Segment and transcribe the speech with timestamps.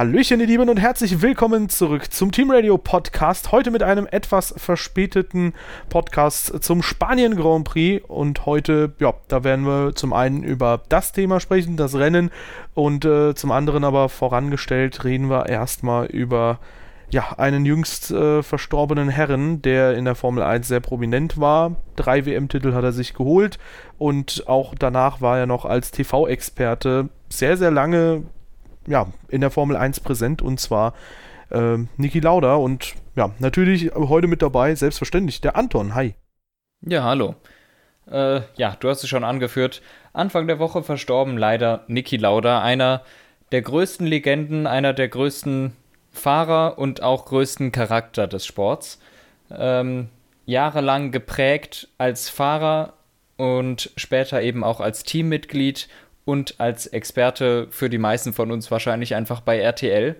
[0.00, 3.52] Hallöchen, ihr Lieben, und herzlich willkommen zurück zum Team Radio Podcast.
[3.52, 5.52] Heute mit einem etwas verspäteten
[5.90, 8.02] Podcast zum Spanien Grand Prix.
[8.08, 12.30] Und heute, ja, da werden wir zum einen über das Thema sprechen, das Rennen,
[12.72, 16.60] und äh, zum anderen aber vorangestellt reden wir erstmal über
[17.10, 21.76] ja, einen jüngst äh, verstorbenen Herren, der in der Formel 1 sehr prominent war.
[21.96, 23.58] Drei WM-Titel hat er sich geholt
[23.98, 28.22] und auch danach war er noch als TV-Experte sehr, sehr lange
[28.86, 30.94] ja, in der Formel 1 präsent und zwar
[31.50, 35.94] äh, Niki Lauda und ja, natürlich heute mit dabei, selbstverständlich, der Anton.
[35.94, 36.14] Hi.
[36.82, 37.34] Ja, hallo.
[38.10, 39.82] Äh, ja, du hast es schon angeführt.
[40.12, 43.02] Anfang der Woche verstorben leider Niki Lauda, einer
[43.52, 45.76] der größten Legenden, einer der größten
[46.12, 49.00] Fahrer und auch größten Charakter des Sports.
[49.50, 50.08] Ähm,
[50.46, 52.94] jahrelang geprägt als Fahrer
[53.36, 55.88] und später eben auch als Teammitglied
[56.24, 60.16] und als Experte für die meisten von uns wahrscheinlich einfach bei RTL.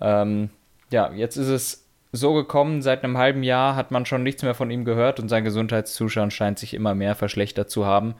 [0.00, 0.50] Ähm,
[0.90, 4.54] ja, jetzt ist es so gekommen, seit einem halben Jahr hat man schon nichts mehr
[4.54, 8.14] von ihm gehört und sein Gesundheitszustand scheint sich immer mehr verschlechtert zu haben.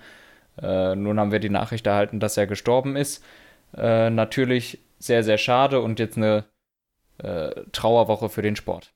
[0.60, 3.25] Äh, nun haben wir die Nachricht erhalten, dass er gestorben ist.
[3.77, 6.44] Äh, natürlich sehr, sehr schade und jetzt eine
[7.19, 8.92] äh, Trauerwoche für den Sport.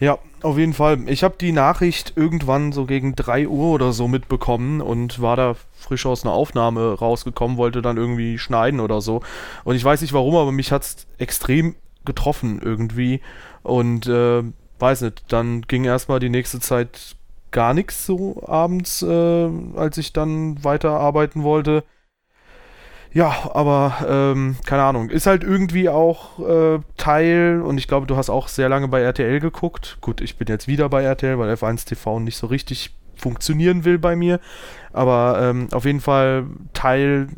[0.00, 1.08] Ja, auf jeden Fall.
[1.08, 5.56] Ich habe die Nachricht irgendwann so gegen 3 Uhr oder so mitbekommen und war da
[5.72, 9.22] frisch aus einer Aufnahme rausgekommen, wollte dann irgendwie schneiden oder so.
[9.64, 11.74] Und ich weiß nicht warum, aber mich hat es extrem
[12.04, 13.20] getroffen irgendwie.
[13.64, 14.44] Und äh,
[14.78, 17.16] weiß nicht, dann ging erstmal die nächste Zeit
[17.50, 21.82] gar nichts so abends, äh, als ich dann weiterarbeiten wollte.
[23.12, 25.10] Ja, aber ähm, keine Ahnung.
[25.10, 29.00] Ist halt irgendwie auch äh, Teil, und ich glaube, du hast auch sehr lange bei
[29.00, 29.98] RTL geguckt.
[30.00, 33.98] Gut, ich bin jetzt wieder bei RTL, weil F1 TV nicht so richtig funktionieren will
[33.98, 34.40] bei mir.
[34.92, 37.28] Aber ähm, auf jeden Fall Teil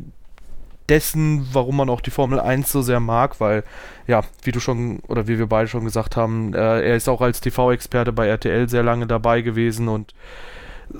[0.89, 3.63] dessen, warum man auch die Formel 1 so sehr mag, weil,
[4.07, 7.21] ja, wie du schon, oder wie wir beide schon gesagt haben, äh, er ist auch
[7.21, 10.13] als TV-Experte bei RTL sehr lange dabei gewesen und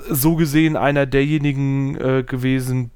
[0.10, 2.92] so gesehen einer derjenigen äh, gewesen,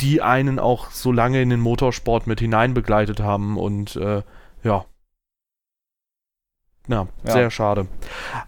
[0.00, 4.22] die einen auch so lange in den Motorsport mit hinein begleitet haben und äh,
[4.62, 4.84] ja.
[6.88, 7.86] Ja, ja, sehr schade.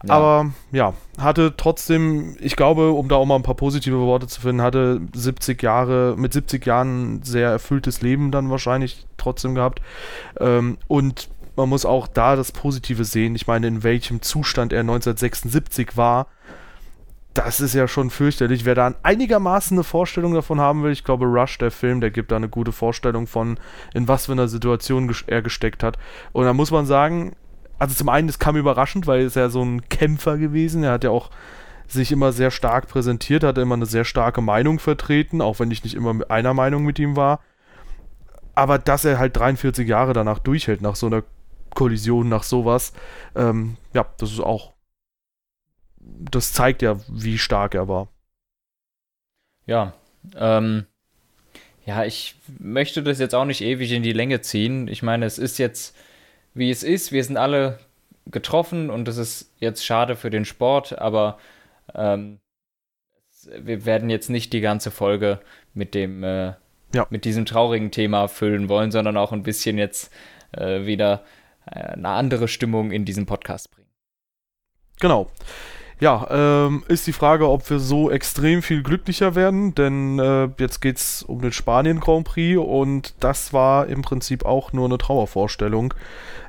[0.04, 0.14] Ja.
[0.14, 4.40] Aber ja, hatte trotzdem, ich glaube, um da auch mal ein paar positive Worte zu
[4.40, 9.80] finden, hatte 70 Jahre, mit 70 Jahren ein sehr erfülltes Leben dann wahrscheinlich trotzdem gehabt.
[10.40, 13.36] Ähm, und man muss auch da das Positive sehen.
[13.36, 16.26] Ich meine, in welchem Zustand er 1976 war
[17.34, 18.64] das ist ja schon fürchterlich.
[18.64, 22.30] Wer da einigermaßen eine Vorstellung davon haben will, ich glaube, Rush, der Film, der gibt
[22.30, 23.58] da eine gute Vorstellung von,
[23.94, 25.98] in was für einer Situation er gesteckt hat.
[26.32, 27.34] Und da muss man sagen,
[27.78, 30.84] also zum einen, es kam überraschend, weil er ist ja so ein Kämpfer gewesen.
[30.84, 31.30] Er hat ja auch
[31.88, 35.84] sich immer sehr stark präsentiert, hat immer eine sehr starke Meinung vertreten, auch wenn ich
[35.84, 37.40] nicht immer einer Meinung mit ihm war.
[38.54, 41.22] Aber dass er halt 43 Jahre danach durchhält, nach so einer
[41.74, 42.92] Kollision, nach sowas,
[43.34, 44.74] ähm, ja, das ist auch
[46.02, 48.08] das zeigt ja, wie stark er war.
[49.66, 49.94] Ja,
[50.36, 50.86] ähm,
[51.84, 54.88] ja, ich möchte das jetzt auch nicht ewig in die Länge ziehen.
[54.88, 55.96] Ich meine, es ist jetzt,
[56.54, 57.12] wie es ist.
[57.12, 57.78] Wir sind alle
[58.30, 61.38] getroffen und es ist jetzt schade für den Sport, aber
[61.94, 62.38] ähm,
[63.58, 65.40] wir werden jetzt nicht die ganze Folge
[65.74, 66.54] mit dem, äh,
[66.94, 67.06] ja.
[67.10, 70.12] mit diesem traurigen Thema füllen wollen, sondern auch ein bisschen jetzt
[70.52, 71.24] äh, wieder
[71.66, 73.90] äh, eine andere Stimmung in diesen Podcast bringen.
[75.00, 75.30] Genau.
[76.02, 80.80] Ja, ähm, ist die Frage, ob wir so extrem viel glücklicher werden, denn äh, jetzt
[80.80, 84.98] geht es um den Spanien Grand Prix und das war im Prinzip auch nur eine
[84.98, 85.94] Trauervorstellung.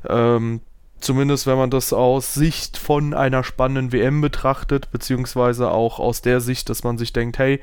[0.09, 0.61] Ähm,
[0.99, 6.41] zumindest wenn man das aus Sicht von einer spannenden WM betrachtet, beziehungsweise auch aus der
[6.41, 7.61] Sicht, dass man sich denkt, hey,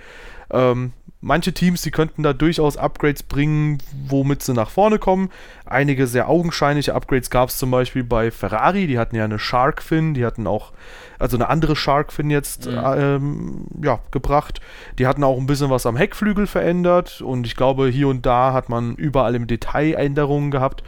[0.53, 5.31] ähm, manche Teams, die könnten da durchaus Upgrades bringen, womit sie nach vorne kommen.
[5.67, 9.83] Einige sehr augenscheinliche Upgrades gab es zum Beispiel bei Ferrari, die hatten ja eine Shark
[9.83, 10.73] Fin, die hatten auch,
[11.19, 12.81] also eine andere Shark Fin jetzt mhm.
[12.97, 14.61] ähm, ja, gebracht.
[14.99, 18.53] Die hatten auch ein bisschen was am Heckflügel verändert und ich glaube, hier und da
[18.53, 20.83] hat man überall im Detail Änderungen gehabt.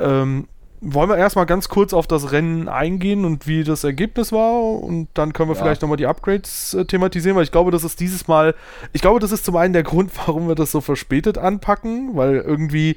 [0.00, 0.48] Ähm,
[0.80, 5.08] wollen wir erstmal ganz kurz auf das Rennen eingehen und wie das Ergebnis war und
[5.14, 5.62] dann können wir ja.
[5.62, 8.54] vielleicht nochmal die Upgrades äh, thematisieren, weil ich glaube, das ist dieses Mal,
[8.92, 12.36] ich glaube, das ist zum einen der Grund, warum wir das so verspätet anpacken, weil
[12.36, 12.96] irgendwie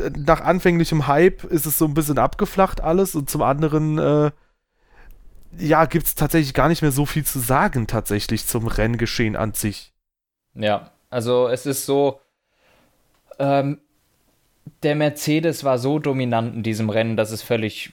[0.00, 4.30] äh, nach anfänglichem Hype ist es so ein bisschen abgeflacht alles und zum anderen, äh,
[5.58, 9.54] ja, gibt es tatsächlich gar nicht mehr so viel zu sagen tatsächlich zum Renngeschehen an
[9.54, 9.92] sich.
[10.54, 12.20] Ja, also es ist so,
[13.38, 13.80] ähm,
[14.82, 17.92] der Mercedes war so dominant in diesem Rennen, dass es völlig,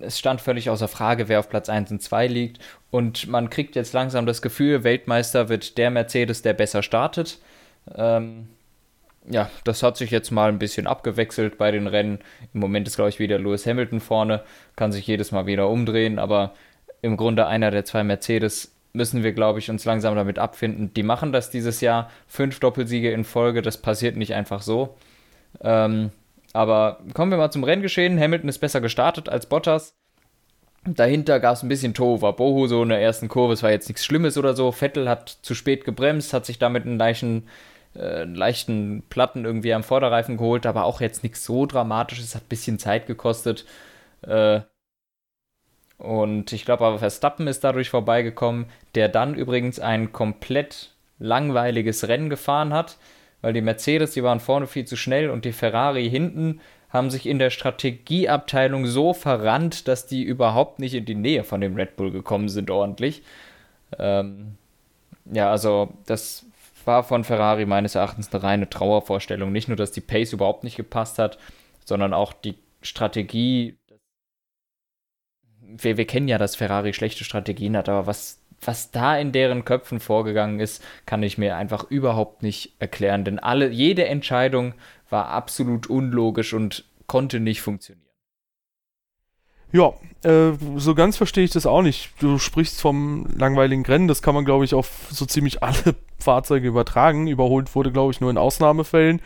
[0.00, 2.58] es stand völlig außer Frage, wer auf Platz 1 und 2 liegt.
[2.90, 7.38] Und man kriegt jetzt langsam das Gefühl, Weltmeister wird der Mercedes, der besser startet.
[7.94, 8.48] Ähm,
[9.28, 12.20] ja, das hat sich jetzt mal ein bisschen abgewechselt bei den Rennen.
[12.54, 14.42] Im Moment ist, glaube ich, wieder Lewis Hamilton vorne,
[14.76, 16.54] kann sich jedes Mal wieder umdrehen, aber
[17.02, 20.92] im Grunde einer der zwei Mercedes müssen wir, glaube ich, uns langsam damit abfinden.
[20.94, 24.96] Die machen das dieses Jahr, fünf Doppelsiege in Folge, das passiert nicht einfach so.
[25.60, 26.10] Ähm,
[26.52, 28.18] aber kommen wir mal zum Renngeschehen.
[28.18, 29.96] Hamilton ist besser gestartet als Bottas.
[30.84, 33.52] Dahinter gab es ein bisschen Bohu so in der ersten Kurve.
[33.52, 34.72] Es war jetzt nichts Schlimmes oder so.
[34.72, 37.48] Vettel hat zu spät gebremst, hat sich damit einen leichten,
[37.94, 42.34] äh, leichten Platten irgendwie am Vorderreifen geholt, aber auch jetzt nichts so Dramatisches.
[42.34, 43.66] Hat ein bisschen Zeit gekostet.
[44.22, 44.62] Äh,
[45.98, 52.30] und ich glaube aber Verstappen ist dadurch vorbeigekommen, der dann übrigens ein komplett langweiliges Rennen
[52.30, 52.96] gefahren hat,
[53.42, 56.60] weil die Mercedes, die waren vorne viel zu schnell und die Ferrari hinten
[56.90, 61.60] haben sich in der Strategieabteilung so verrannt, dass die überhaupt nicht in die Nähe von
[61.60, 63.22] dem Red Bull gekommen sind ordentlich.
[63.98, 64.56] Ähm,
[65.26, 66.44] ja, also das
[66.84, 69.52] war von Ferrari meines Erachtens eine reine Trauervorstellung.
[69.52, 71.38] Nicht nur, dass die Pace überhaupt nicht gepasst hat,
[71.84, 73.76] sondern auch die Strategie
[75.76, 79.64] wir, wir kennen ja, dass Ferrari schlechte Strategien hat, aber was, was da in deren
[79.64, 83.24] Köpfen vorgegangen ist, kann ich mir einfach überhaupt nicht erklären.
[83.24, 84.74] Denn alle, jede Entscheidung
[85.08, 88.06] war absolut unlogisch und konnte nicht funktionieren.
[89.72, 89.92] Ja,
[90.28, 92.10] äh, so ganz verstehe ich das auch nicht.
[92.20, 96.68] Du sprichst vom langweiligen Rennen, das kann man, glaube ich, auf so ziemlich alle Fahrzeuge
[96.68, 97.28] übertragen.
[97.28, 99.22] Überholt wurde, glaube ich, nur in Ausnahmefällen.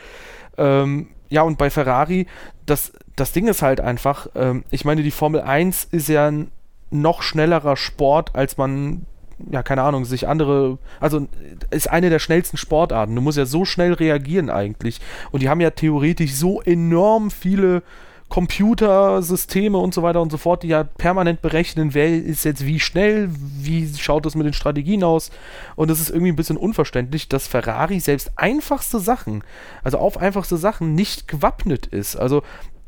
[0.58, 2.26] Ähm, ja, und bei Ferrari,
[2.66, 6.50] das, das Ding ist halt einfach, ähm, ich meine, die Formel 1 ist ja ein
[6.90, 9.06] noch schnellerer Sport, als man,
[9.50, 11.26] ja, keine Ahnung, sich andere, also
[11.70, 13.14] ist eine der schnellsten Sportarten.
[13.14, 15.00] Du musst ja so schnell reagieren eigentlich.
[15.30, 17.82] Und die haben ja theoretisch so enorm viele
[18.28, 22.80] Computersysteme und so weiter und so fort, die ja permanent berechnen, wer ist jetzt wie
[22.80, 25.30] schnell, wie schaut das mit den Strategien aus.
[25.76, 29.44] Und es ist irgendwie ein bisschen unverständlich, dass Ferrari selbst einfachste Sachen,
[29.84, 32.16] also auf einfachste Sachen, nicht gewappnet ist.
[32.16, 32.42] Also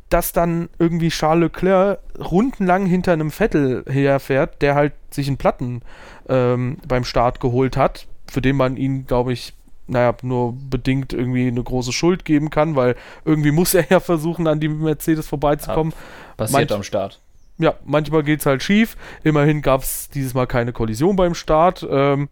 [0.09, 5.83] dass dann irgendwie Charles Leclerc rundenlang hinter einem Vettel herfährt, der halt sich einen Platten
[6.29, 9.53] ähm, beim Start geholt hat, für den man ihn, glaube ich,
[9.89, 14.47] naja, nur bedingt irgendwie eine große Schuld geben kann, weil irgendwie muss er ja versuchen,
[14.47, 15.93] an die Mercedes vorbeizukommen.
[15.93, 17.21] Ja, passiert Manch am Start.
[17.59, 18.97] Ja, manchmal geht es halt schief.
[19.25, 21.87] Immerhin gab es dieses Mal keine Kollision beim Start.
[21.89, 22.29] Ähm,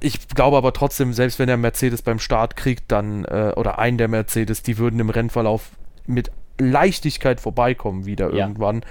[0.00, 3.98] ich glaube aber trotzdem, selbst wenn er Mercedes beim Start kriegt, dann, äh, oder einen
[3.98, 5.72] der Mercedes, die würden im Rennverlauf
[6.06, 8.46] mit Leichtigkeit vorbeikommen wieder ja.
[8.46, 8.82] irgendwann.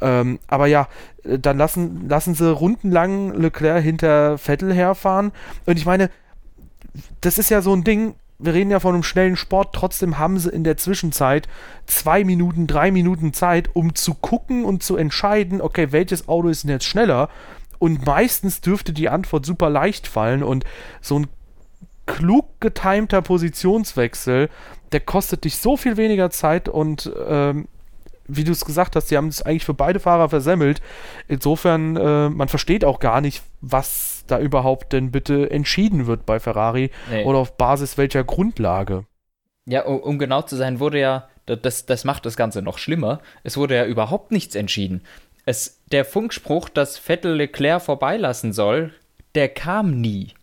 [0.00, 0.88] Ähm, aber ja,
[1.24, 5.32] äh, dann lassen, lassen sie rundenlang Leclerc hinter Vettel herfahren.
[5.66, 6.10] Und ich meine,
[7.20, 10.38] das ist ja so ein Ding, wir reden ja von einem schnellen Sport, trotzdem haben
[10.38, 11.48] sie in der Zwischenzeit
[11.86, 16.64] zwei Minuten, drei Minuten Zeit, um zu gucken und zu entscheiden, okay, welches Auto ist
[16.64, 17.28] denn jetzt schneller?
[17.78, 20.64] Und meistens dürfte die Antwort super leicht fallen und
[21.00, 21.26] so ein
[22.06, 24.48] klug getimter Positionswechsel,
[24.92, 27.68] der kostet dich so viel weniger Zeit und ähm,
[28.36, 30.80] wie du es gesagt hast, die haben es eigentlich für beide Fahrer versemmelt.
[31.28, 36.38] Insofern, äh, man versteht auch gar nicht, was da überhaupt denn bitte entschieden wird bei
[36.38, 37.24] Ferrari nee.
[37.24, 39.04] oder auf Basis welcher Grundlage.
[39.66, 43.20] Ja, um, um, genau zu sein, wurde ja, das, das macht das Ganze noch schlimmer,
[43.42, 45.02] es wurde ja überhaupt nichts entschieden.
[45.46, 48.94] Es, der Funkspruch, dass Vettel Leclerc vorbeilassen soll,
[49.34, 50.34] der kam nie.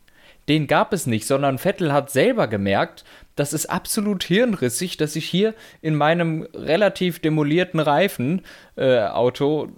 [0.49, 3.03] Den gab es nicht, sondern Vettel hat selber gemerkt,
[3.38, 9.69] das ist absolut hirnrissig, dass ich hier in meinem relativ demolierten Reifen-Auto äh,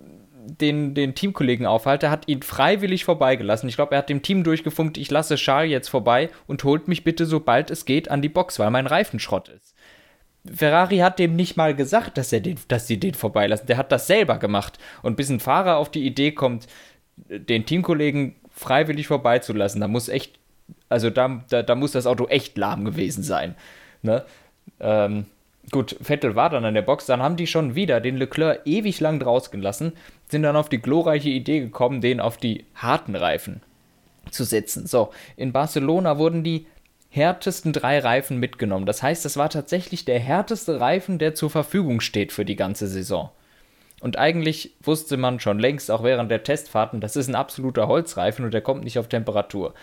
[0.50, 3.69] den, den Teamkollegen aufhalte, hat ihn freiwillig vorbeigelassen.
[3.69, 7.03] Ich glaube, er hat dem Team durchgefunkt, ich lasse Charles jetzt vorbei und holt mich
[7.03, 9.75] bitte, sobald es geht, an die Box, weil mein Reifen Schrott ist.
[10.51, 13.67] Ferrari hat dem nicht mal gesagt, dass, er den, dass sie den vorbeilassen.
[13.67, 14.79] Der hat das selber gemacht.
[15.03, 16.67] Und bis ein Fahrer auf die Idee kommt,
[17.17, 20.39] den Teamkollegen freiwillig vorbeizulassen, da muss echt
[20.89, 23.55] also da, da, da muss das Auto echt lahm gewesen sein.
[24.01, 24.25] Ne?
[24.79, 25.25] Ähm,
[25.71, 28.99] gut, Vettel war dann an der Box, dann haben die schon wieder den Leclerc ewig
[28.99, 29.93] lang draußen gelassen,
[30.29, 33.61] sind dann auf die glorreiche Idee gekommen, den auf die harten Reifen
[34.31, 34.88] zu setzen.
[34.88, 36.67] So, in Barcelona wurden die
[37.09, 38.85] härtesten drei Reifen mitgenommen.
[38.85, 42.88] Das heißt, es war tatsächlich der härteste Reifen, der zur Verfügung steht für die ganze
[42.88, 43.31] Saison.
[43.99, 48.45] Und eigentlich wusste man schon längst, auch während der Testfahrten, das ist ein absoluter Holzreifen
[48.45, 49.73] und der kommt nicht auf Temperatur.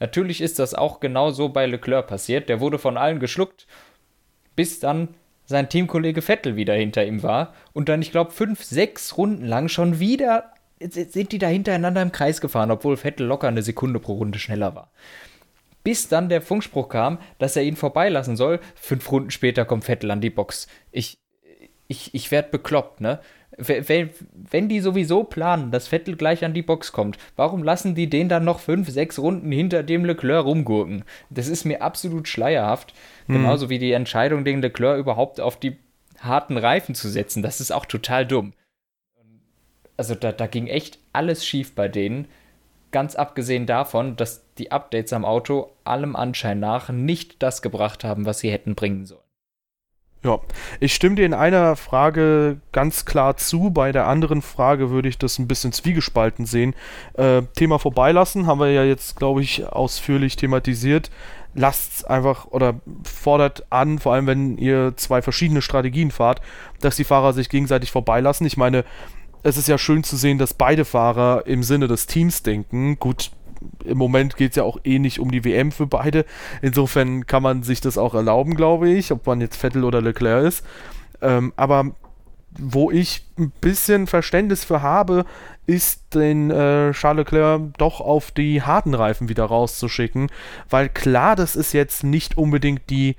[0.00, 2.48] Natürlich ist das auch genau so bei Leclerc passiert.
[2.48, 3.66] Der wurde von allen geschluckt,
[4.56, 5.14] bis dann
[5.44, 7.54] sein Teamkollege Vettel wieder hinter ihm war.
[7.72, 10.52] Und dann, ich glaube, fünf, sechs Runden lang schon wieder
[10.82, 14.74] sind die da hintereinander im Kreis gefahren, obwohl Vettel locker eine Sekunde pro Runde schneller
[14.74, 14.90] war.
[15.84, 18.60] Bis dann der Funkspruch kam, dass er ihn vorbeilassen soll.
[18.74, 20.68] Fünf Runden später kommt Vettel an die Box.
[20.90, 21.18] Ich,
[21.86, 23.20] ich, ich werde bekloppt, ne?
[23.60, 24.10] Wenn,
[24.50, 28.28] wenn die sowieso planen, dass Vettel gleich an die Box kommt, warum lassen die den
[28.28, 31.04] dann noch fünf, sechs Runden hinter dem Leclerc rumgurken?
[31.28, 32.94] Das ist mir absolut schleierhaft.
[33.26, 33.34] Mhm.
[33.34, 35.76] Genauso wie die Entscheidung, den Leclerc überhaupt auf die
[36.20, 37.42] harten Reifen zu setzen.
[37.42, 38.52] Das ist auch total dumm.
[39.96, 42.26] Also da, da ging echt alles schief bei denen.
[42.90, 48.24] Ganz abgesehen davon, dass die Updates am Auto allem Anschein nach nicht das gebracht haben,
[48.24, 49.20] was sie hätten bringen sollen.
[50.22, 50.38] Ja,
[50.80, 53.70] ich stimme dir in einer Frage ganz klar zu.
[53.70, 56.74] Bei der anderen Frage würde ich das ein bisschen zwiegespalten sehen.
[57.14, 61.10] Äh, Thema vorbeilassen haben wir ja jetzt, glaube ich, ausführlich thematisiert.
[61.54, 66.42] Lasst einfach oder fordert an, vor allem wenn ihr zwei verschiedene Strategien fahrt,
[66.80, 68.46] dass die Fahrer sich gegenseitig vorbeilassen.
[68.46, 68.84] Ich meine,
[69.42, 72.98] es ist ja schön zu sehen, dass beide Fahrer im Sinne des Teams denken.
[72.98, 73.30] Gut,
[73.84, 76.24] im Moment geht es ja auch eh nicht um die WM für beide.
[76.62, 80.46] Insofern kann man sich das auch erlauben, glaube ich, ob man jetzt Vettel oder Leclerc
[80.46, 80.64] ist.
[81.20, 81.92] Ähm, aber
[82.58, 85.24] wo ich ein bisschen Verständnis für habe,
[85.66, 90.30] ist den äh, Charles Leclerc doch auf die harten Reifen wieder rauszuschicken,
[90.68, 93.16] weil klar, das ist jetzt nicht unbedingt die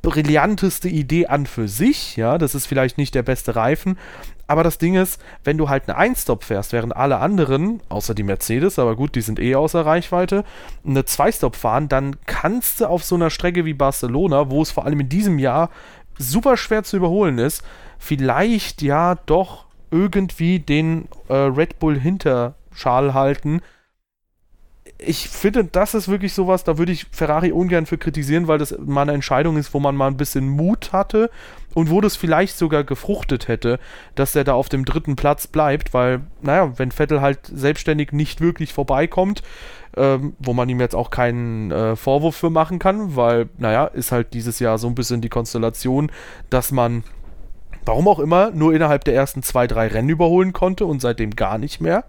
[0.00, 3.98] brillanteste Idee an für sich, ja, das ist vielleicht nicht der beste Reifen,
[4.46, 8.22] aber das Ding ist, wenn du halt eine Einstop fährst, während alle anderen, außer die
[8.22, 10.44] Mercedes, aber gut, die sind eh außer Reichweite,
[10.86, 14.84] eine Zweistop fahren, dann kannst du auf so einer Strecke wie Barcelona, wo es vor
[14.84, 15.70] allem in diesem Jahr
[16.18, 17.62] super schwer zu überholen ist,
[17.98, 23.60] vielleicht ja doch irgendwie den äh, Red Bull Hinterschal halten.
[24.98, 28.76] Ich finde, das ist wirklich sowas, da würde ich Ferrari ungern für kritisieren, weil das
[28.78, 31.30] mal eine Entscheidung ist, wo man mal ein bisschen Mut hatte
[31.74, 33.78] und wo das vielleicht sogar gefruchtet hätte,
[34.14, 38.40] dass er da auf dem dritten Platz bleibt, weil, naja, wenn Vettel halt selbstständig nicht
[38.40, 39.42] wirklich vorbeikommt,
[39.96, 44.12] ähm, wo man ihm jetzt auch keinen äh, Vorwurf für machen kann, weil, naja, ist
[44.12, 46.10] halt dieses Jahr so ein bisschen die Konstellation,
[46.50, 47.04] dass man
[47.86, 51.58] warum auch immer, nur innerhalb der ersten zwei, drei Rennen überholen konnte und seitdem gar
[51.58, 52.04] nicht mehr.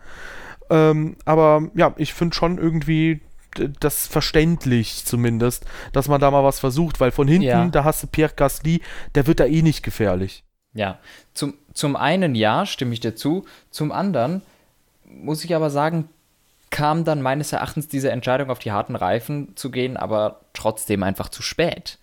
[0.69, 3.21] Ähm, aber ja, ich finde schon irgendwie
[3.79, 7.67] das verständlich zumindest, dass man da mal was versucht, weil von hinten, ja.
[7.67, 8.81] da hast du Pierre Gasly,
[9.15, 10.43] der wird da eh nicht gefährlich.
[10.73, 10.99] Ja,
[11.33, 14.41] zum, zum einen ja, stimme ich dir zu, zum anderen
[15.05, 16.09] muss ich aber sagen,
[16.69, 21.29] kam dann meines Erachtens diese Entscheidung auf die harten Reifen zu gehen, aber trotzdem einfach
[21.29, 21.99] zu spät.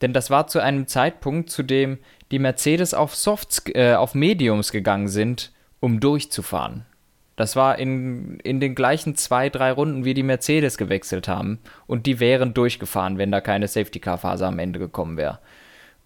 [0.00, 1.98] Denn das war zu einem Zeitpunkt, zu dem
[2.30, 6.86] die Mercedes auf Softs, äh, auf Mediums gegangen sind, um durchzufahren.
[7.36, 11.58] Das war in, in den gleichen zwei, drei Runden, wie die Mercedes gewechselt haben.
[11.86, 15.40] Und die wären durchgefahren, wenn da keine Safety-Car-Phase am Ende gekommen wäre.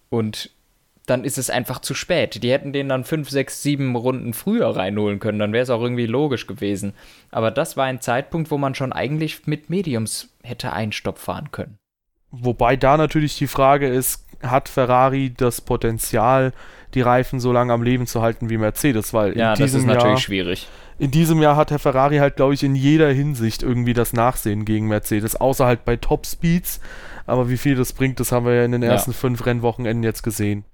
[0.09, 0.51] Und
[1.05, 2.41] dann ist es einfach zu spät.
[2.43, 5.39] Die hätten den dann fünf, sechs, sieben Runden früher reinholen können.
[5.39, 6.93] Dann wäre es auch irgendwie logisch gewesen.
[7.31, 11.77] Aber das war ein Zeitpunkt, wo man schon eigentlich mit Mediums hätte Einstopp fahren können.
[12.31, 16.53] Wobei da natürlich die Frage ist, hat Ferrari das Potenzial,
[16.93, 19.13] die Reifen so lange am Leben zu halten wie Mercedes?
[19.13, 20.67] Weil ja, in diesem das ist natürlich Jahr, schwierig
[20.99, 24.65] in diesem Jahr hat Herr Ferrari halt, glaube ich, in jeder Hinsicht irgendwie das Nachsehen
[24.65, 26.81] gegen Mercedes, außer halt bei Top Speeds.
[27.25, 29.17] Aber wie viel das bringt, das haben wir ja in den ersten ja.
[29.17, 30.65] fünf Rennwochenenden jetzt gesehen.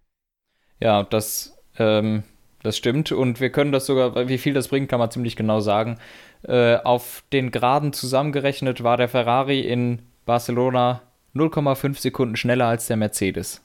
[0.80, 2.24] Ja, das, ähm,
[2.64, 3.12] das stimmt.
[3.12, 6.00] Und wir können das sogar, wie viel das bringt, kann man ziemlich genau sagen.
[6.42, 11.02] Äh, auf den Graden zusammengerechnet war der Ferrari in Barcelona
[11.36, 13.62] 0,5 Sekunden schneller als der Mercedes.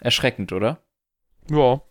[0.00, 0.78] Erschreckend, oder?
[1.48, 1.82] Ja.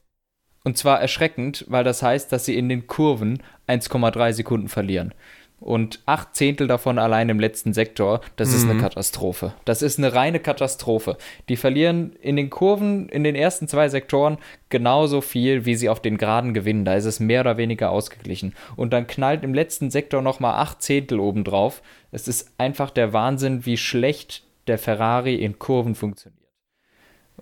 [0.63, 5.13] Und zwar erschreckend, weil das heißt, dass sie in den Kurven 1,3 Sekunden verlieren.
[5.60, 8.56] Und acht Zehntel davon allein im letzten Sektor, das mhm.
[8.56, 8.82] ist eine mhm.
[8.82, 9.54] Katastrophe.
[9.66, 11.18] Das ist eine reine Katastrophe.
[11.50, 14.38] Die verlieren in den Kurven, in den ersten zwei Sektoren
[14.70, 16.86] genauso viel, wie sie auf den Geraden gewinnen.
[16.86, 18.54] Da ist es mehr oder weniger ausgeglichen.
[18.78, 21.82] Und dann knallt im letzten Sektor nochmal acht Zehntel obendrauf.
[22.12, 26.39] Es ist einfach der Wahnsinn, wie schlecht der Ferrari in Kurven funktioniert.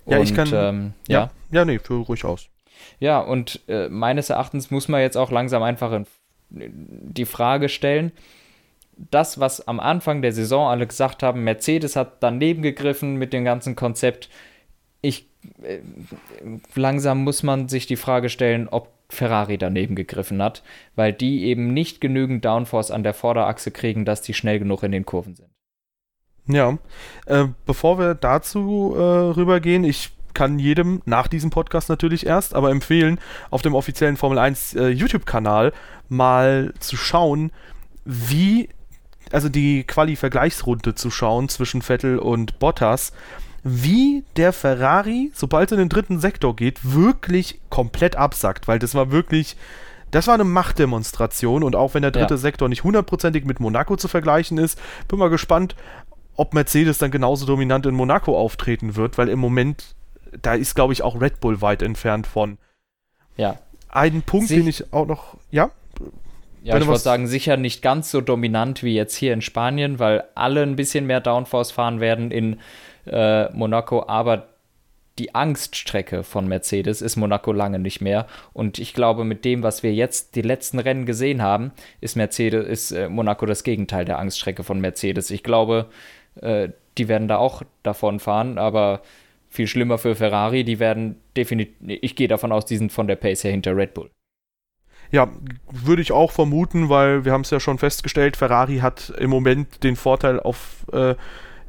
[0.08, 0.50] Ja, Und, ich kann.
[0.54, 2.50] Ähm, ja, ja, ja nee, führe ruhig aus.
[3.00, 6.06] Ja, und äh, meines Erachtens muss man jetzt auch langsam einfach in,
[6.50, 8.12] die Frage stellen,
[8.96, 13.44] das, was am Anfang der Saison alle gesagt haben, Mercedes hat daneben gegriffen mit dem
[13.44, 14.30] ganzen Konzept.
[15.02, 15.28] Ich
[15.62, 15.80] äh,
[16.76, 20.64] langsam muss man sich die Frage stellen, ob Ferrari daneben gegriffen hat,
[20.96, 24.92] weil die eben nicht genügend Downforce an der Vorderachse kriegen, dass die schnell genug in
[24.92, 25.50] den Kurven sind.
[26.50, 26.78] Ja,
[27.26, 32.70] äh, bevor wir dazu äh, rübergehen, ich kann jedem nach diesem Podcast natürlich erst, aber
[32.70, 35.74] empfehlen, auf dem offiziellen Formel 1 äh, YouTube-Kanal
[36.10, 37.52] mal zu schauen,
[38.06, 38.70] wie,
[39.32, 43.14] also die Quali-Vergleichsrunde zu schauen zwischen Vettel und Bottas,
[43.64, 48.94] wie der Ferrari, sobald es in den dritten Sektor geht, wirklich komplett absackt, weil das
[48.94, 49.58] war wirklich.
[50.10, 52.38] Das war eine Machtdemonstration und auch wenn der dritte ja.
[52.38, 54.80] Sektor nicht hundertprozentig mit Monaco zu vergleichen ist,
[55.10, 55.76] bin mal gespannt,
[56.38, 59.97] ob Mercedes dann genauso dominant in Monaco auftreten wird, weil im Moment
[60.42, 62.58] da ist, glaube ich, auch Red Bull weit entfernt von.
[63.36, 63.58] Ja.
[63.90, 65.72] Ein Punkt, Sie den ich auch noch, ja?
[66.64, 70.00] Ja, Wenn ich würde sagen, sicher nicht ganz so dominant wie jetzt hier in Spanien,
[70.00, 72.60] weil alle ein bisschen mehr Downforce fahren werden in
[73.06, 74.50] äh, Monaco, aber
[75.18, 78.28] die Angststrecke von Mercedes ist Monaco lange nicht mehr.
[78.54, 82.68] Und ich glaube, mit dem, was wir jetzt die letzten Rennen gesehen haben, ist Mercedes,
[82.68, 85.32] ist äh, Monaco das Gegenteil der Angststrecke von Mercedes.
[85.32, 85.88] Ich glaube,
[86.42, 89.02] äh, die werden da auch davon fahren, aber
[89.58, 93.18] viel schlimmer für Ferrari, die werden definitiv, ich gehe davon aus, die sind von der
[93.18, 94.10] Pace her hinter Red Bull.
[95.12, 95.30] Ja,
[95.72, 99.84] würde ich auch vermuten, weil wir haben es ja schon festgestellt, Ferrari hat im Moment
[99.84, 101.16] den Vorteil auf äh,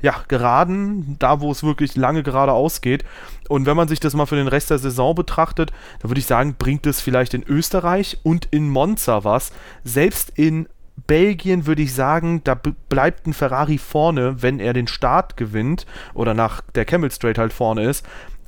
[0.00, 3.04] ja, geraden, da wo es wirklich lange geradeaus geht.
[3.49, 6.26] Und wenn man sich das mal für den Rest der Saison betrachtet, dann würde ich
[6.26, 9.52] sagen, bringt es vielleicht in Österreich und in Monza was.
[9.83, 10.68] Selbst in
[11.07, 12.55] Belgien würde ich sagen, da
[12.88, 17.52] bleibt ein Ferrari vorne, wenn er den Start gewinnt oder nach der Camel Straight halt
[17.52, 18.05] vorne ist.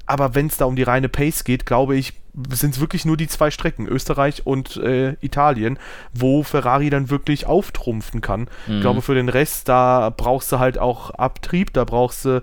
[0.07, 2.15] Aber wenn es da um die reine Pace geht, glaube ich,
[2.51, 5.79] sind es wirklich nur die zwei Strecken, Österreich und äh, Italien,
[6.13, 8.49] wo Ferrari dann wirklich auftrumpfen kann.
[8.67, 12.43] Ich glaube, für den Rest, da brauchst du halt auch Abtrieb, da brauchst du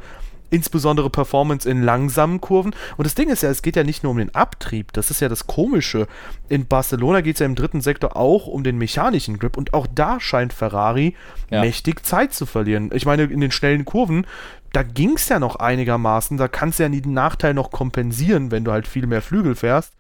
[0.50, 2.74] insbesondere Performance in langsamen Kurven.
[2.98, 5.20] Und das Ding ist ja, es geht ja nicht nur um den Abtrieb, das ist
[5.20, 6.08] ja das Komische.
[6.50, 9.88] In Barcelona geht es ja im dritten Sektor auch um den mechanischen Grip und auch
[9.94, 11.16] da scheint Ferrari
[11.50, 11.62] Ja.
[11.62, 12.92] mächtig Zeit zu verlieren.
[12.94, 14.26] Ich meine, in den schnellen Kurven,
[14.74, 18.64] da ging es ja noch einigermaßen, da kannst du ja den Nachteil noch kompensieren, wenn
[18.64, 19.94] du halt viel mehr Flügel fährst.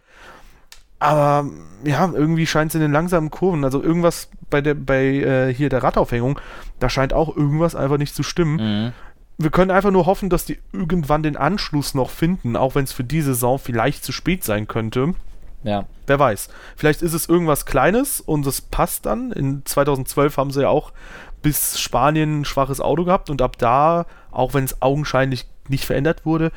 [1.00, 1.50] Aber
[1.84, 5.70] ja, irgendwie scheint es in den langsamen Kurven, also irgendwas bei der, bei äh, hier
[5.70, 6.40] der Radaufhängung,
[6.80, 8.56] da scheint auch irgendwas einfach nicht zu stimmen.
[8.86, 8.94] Mhm.
[9.38, 12.94] Wir können einfach nur hoffen, dass die irgendwann den Anschluss noch finden, auch wenn es
[12.94, 15.14] für diese Saison vielleicht zu spät sein könnte.
[15.64, 15.86] Ja.
[16.08, 16.50] Wer weiß.
[16.76, 19.32] Vielleicht ist es irgendwas Kleines und es passt dann.
[19.32, 20.92] In 2012 haben sie ja auch
[21.42, 26.26] bis Spanien ein schwaches Auto gehabt und ab da, auch wenn es augenscheinlich nicht verändert
[26.26, 26.52] wurde,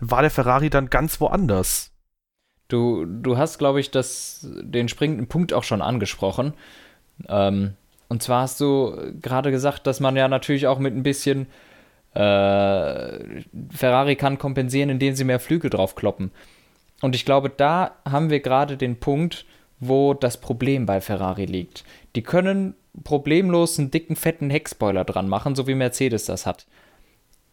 [0.00, 1.90] war der Ferrari dann ganz woanders.
[2.68, 6.54] Du, du hast, glaube ich, das, den springenden Punkt auch schon angesprochen.
[7.28, 7.74] Ähm,
[8.08, 11.46] und zwar hast du gerade gesagt, dass man ja natürlich auch mit ein bisschen
[12.14, 16.30] äh, Ferrari kann kompensieren, indem sie mehr Flügel draufkloppen.
[17.00, 19.44] Und ich glaube, da haben wir gerade den Punkt,
[19.80, 21.84] wo das Problem bei Ferrari liegt.
[22.14, 26.66] Die können problemlos einen dicken, fetten Heckspoiler dran machen, so wie Mercedes das hat.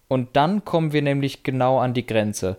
[0.07, 2.57] Und dann kommen wir nämlich genau an die Grenze.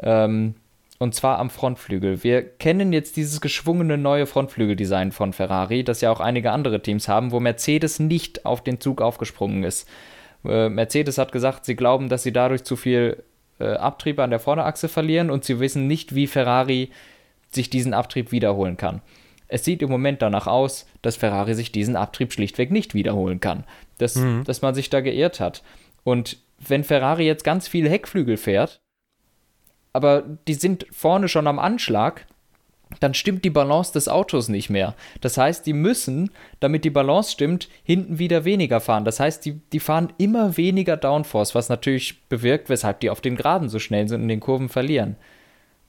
[0.00, 0.54] Ähm,
[0.98, 2.22] und zwar am Frontflügel.
[2.22, 7.08] Wir kennen jetzt dieses geschwungene neue Frontflügeldesign von Ferrari, das ja auch einige andere Teams
[7.08, 9.88] haben, wo Mercedes nicht auf den Zug aufgesprungen ist.
[10.44, 13.22] Äh, Mercedes hat gesagt, sie glauben, dass sie dadurch zu viel
[13.58, 16.90] äh, Abtrieb an der Vorderachse verlieren und sie wissen nicht, wie Ferrari
[17.50, 19.00] sich diesen Abtrieb wiederholen kann.
[19.46, 23.64] Es sieht im Moment danach aus, dass Ferrari sich diesen Abtrieb schlichtweg nicht wiederholen kann.
[23.98, 25.62] Dass, dass man sich da geirrt hat.
[26.02, 28.80] Und wenn Ferrari jetzt ganz viele Heckflügel fährt,
[29.92, 32.26] aber die sind vorne schon am Anschlag,
[33.00, 34.94] dann stimmt die Balance des Autos nicht mehr.
[35.20, 39.04] Das heißt, die müssen, damit die Balance stimmt, hinten wieder weniger fahren.
[39.04, 43.36] Das heißt, die, die fahren immer weniger Downforce, was natürlich bewirkt, weshalb die auf den
[43.36, 45.16] Geraden so schnell sind und den Kurven verlieren.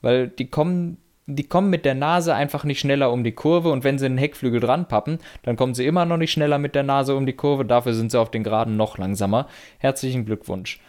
[0.02, 3.84] Weil die kommen, die kommen mit der Nase einfach nicht schneller um die Kurve und
[3.84, 6.82] wenn sie einen Heckflügel dran pappen, dann kommen sie immer noch nicht schneller mit der
[6.82, 7.64] Nase um die Kurve.
[7.64, 9.48] Dafür sind sie auf den Geraden noch langsamer.
[9.78, 10.80] Herzlichen Glückwunsch.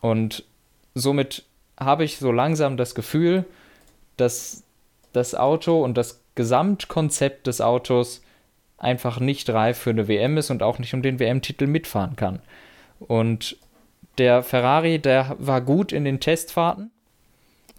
[0.00, 0.44] Und
[0.94, 1.44] somit
[1.78, 3.44] habe ich so langsam das Gefühl,
[4.16, 4.64] dass
[5.12, 8.22] das Auto und das Gesamtkonzept des Autos
[8.78, 12.40] einfach nicht reif für eine WM ist und auch nicht um den WM-Titel mitfahren kann.
[12.98, 13.56] Und
[14.18, 16.90] der Ferrari, der war gut in den Testfahrten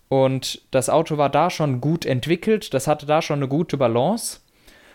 [0.09, 4.39] und das Auto war da schon gut entwickelt, das hatte da schon eine gute Balance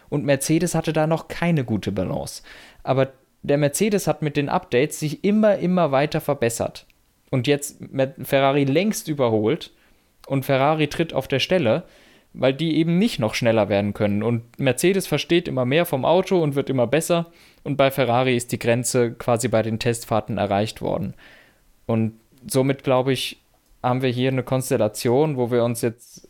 [0.09, 2.43] und Mercedes hatte da noch keine gute Balance.
[2.83, 6.87] Aber der Mercedes hat mit den Updates sich immer, immer weiter verbessert.
[7.31, 7.79] Und jetzt
[8.23, 9.73] Ferrari längst überholt
[10.27, 11.85] und Ferrari tritt auf der Stelle,
[12.39, 14.23] weil die eben nicht noch schneller werden können.
[14.23, 17.27] Und Mercedes versteht immer mehr vom Auto und wird immer besser.
[17.65, 21.15] Und bei Ferrari ist die Grenze quasi bei den Testfahrten erreicht worden.
[21.87, 23.41] Und somit, glaube ich,
[23.83, 26.29] haben wir hier eine Konstellation, wo wir uns jetzt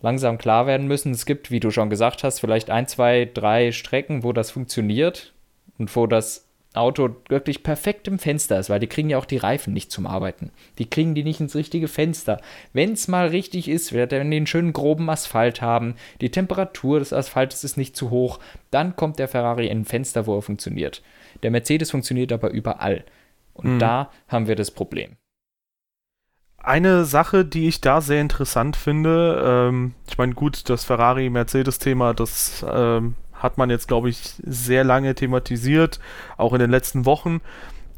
[0.00, 1.12] langsam klar werden müssen.
[1.12, 5.34] Es gibt, wie du schon gesagt hast, vielleicht ein, zwei, drei Strecken, wo das funktioniert
[5.78, 6.45] und wo das
[6.76, 10.06] Auto wirklich perfekt im Fenster ist, weil die kriegen ja auch die Reifen nicht zum
[10.06, 10.50] Arbeiten.
[10.78, 12.40] Die kriegen die nicht ins richtige Fenster.
[12.72, 17.12] Wenn es mal richtig ist, wenn die einen schönen groben Asphalt haben, die Temperatur des
[17.12, 18.38] Asphaltes ist nicht zu hoch,
[18.70, 21.02] dann kommt der Ferrari in ein Fenster, wo er funktioniert.
[21.42, 23.04] Der Mercedes funktioniert aber überall.
[23.54, 23.78] Und Mhm.
[23.78, 25.16] da haben wir das Problem.
[26.58, 32.66] Eine Sache, die ich da sehr interessant finde, ähm, ich meine, gut, das Ferrari-Mercedes-Thema, das
[32.68, 33.14] ähm,
[33.46, 36.00] hat man jetzt, glaube ich, sehr lange thematisiert,
[36.36, 37.40] auch in den letzten Wochen.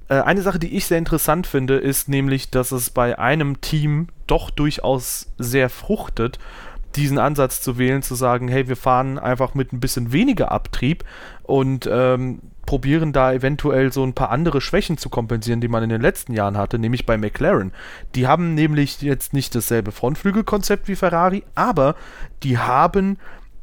[0.08, 4.08] Äh, eine Sache, die ich sehr interessant finde, ist nämlich, dass es bei einem Team
[4.26, 6.38] doch durchaus sehr fruchtet,
[6.96, 11.04] diesen Ansatz zu wählen, zu sagen, hey, wir fahren einfach mit ein bisschen weniger Abtrieb
[11.42, 15.88] und ähm, probieren da eventuell so ein paar andere Schwächen zu kompensieren, die man in
[15.88, 17.72] den letzten Jahren hatte, nämlich bei McLaren.
[18.14, 21.94] Die haben nämlich jetzt nicht dasselbe Frontflügelkonzept wie Ferrari, aber
[22.42, 23.18] die haben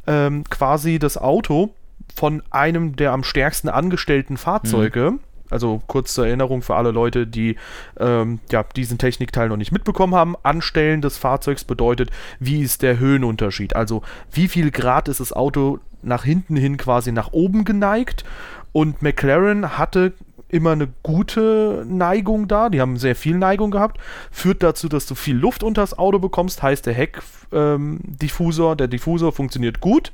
[0.07, 1.73] ähm, quasi das Auto
[2.13, 5.11] von einem der am stärksten angestellten Fahrzeuge.
[5.11, 5.19] Mhm.
[5.49, 7.55] Also kurz zur Erinnerung für alle Leute, die
[7.99, 10.35] ähm, ja, diesen Technikteil noch nicht mitbekommen haben.
[10.41, 13.75] Anstellen des Fahrzeugs bedeutet, wie ist der Höhenunterschied?
[13.75, 18.25] Also wie viel Grad ist das Auto nach hinten hin quasi nach oben geneigt?
[18.71, 20.13] Und McLaren hatte
[20.55, 22.69] immer eine gute Neigung da.
[22.69, 23.99] Die haben sehr viel Neigung gehabt.
[24.31, 26.63] Führt dazu, dass du viel Luft unter das Auto bekommst.
[26.63, 30.13] Heißt, der Heckdiffusor, ähm, der Diffusor funktioniert gut.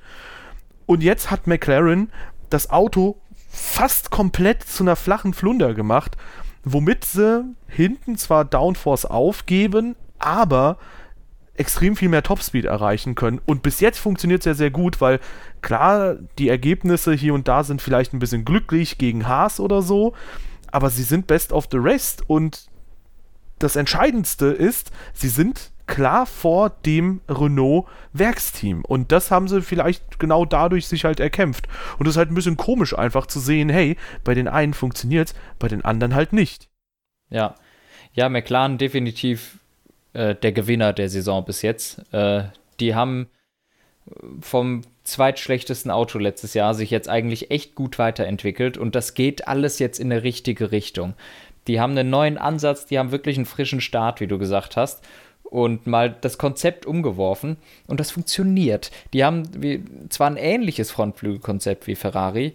[0.86, 2.12] Und jetzt hat McLaren
[2.50, 3.18] das Auto
[3.50, 6.18] fast komplett zu einer flachen Flunder gemacht,
[6.64, 10.78] womit sie hinten zwar Downforce aufgeben, aber
[11.56, 13.42] extrem viel mehr Topspeed erreichen können.
[13.46, 15.20] Und bis jetzt funktioniert es ja sehr gut, weil
[15.62, 20.14] klar, die Ergebnisse hier und da sind vielleicht ein bisschen glücklich gegen Haas oder so,
[20.72, 22.68] aber sie sind best of the rest und
[23.60, 28.84] das Entscheidendste ist, sie sind klar vor dem Renault Werksteam.
[28.86, 31.68] Und das haben sie vielleicht genau dadurch sich halt erkämpft.
[32.00, 35.30] Und es ist halt ein bisschen komisch einfach zu sehen, hey, bei den einen funktioniert
[35.30, 36.70] es, bei den anderen halt nicht.
[37.30, 37.56] Ja.
[38.14, 39.60] Ja, McLaren definitiv
[40.14, 42.02] äh, der Gewinner der Saison bis jetzt.
[42.14, 42.44] Äh,
[42.80, 43.28] die haben
[44.42, 49.80] vom zweitschlechtesten Auto letztes Jahr sich jetzt eigentlich echt gut weiterentwickelt und das geht alles
[49.80, 51.14] jetzt in eine richtige Richtung.
[51.68, 55.04] Die haben einen neuen Ansatz, die haben wirklich einen frischen Start, wie du gesagt hast
[55.44, 58.92] und mal das Konzept umgeworfen und das funktioniert.
[59.14, 62.54] Die haben wie, zwar ein ähnliches Frontflügelkonzept wie Ferrari,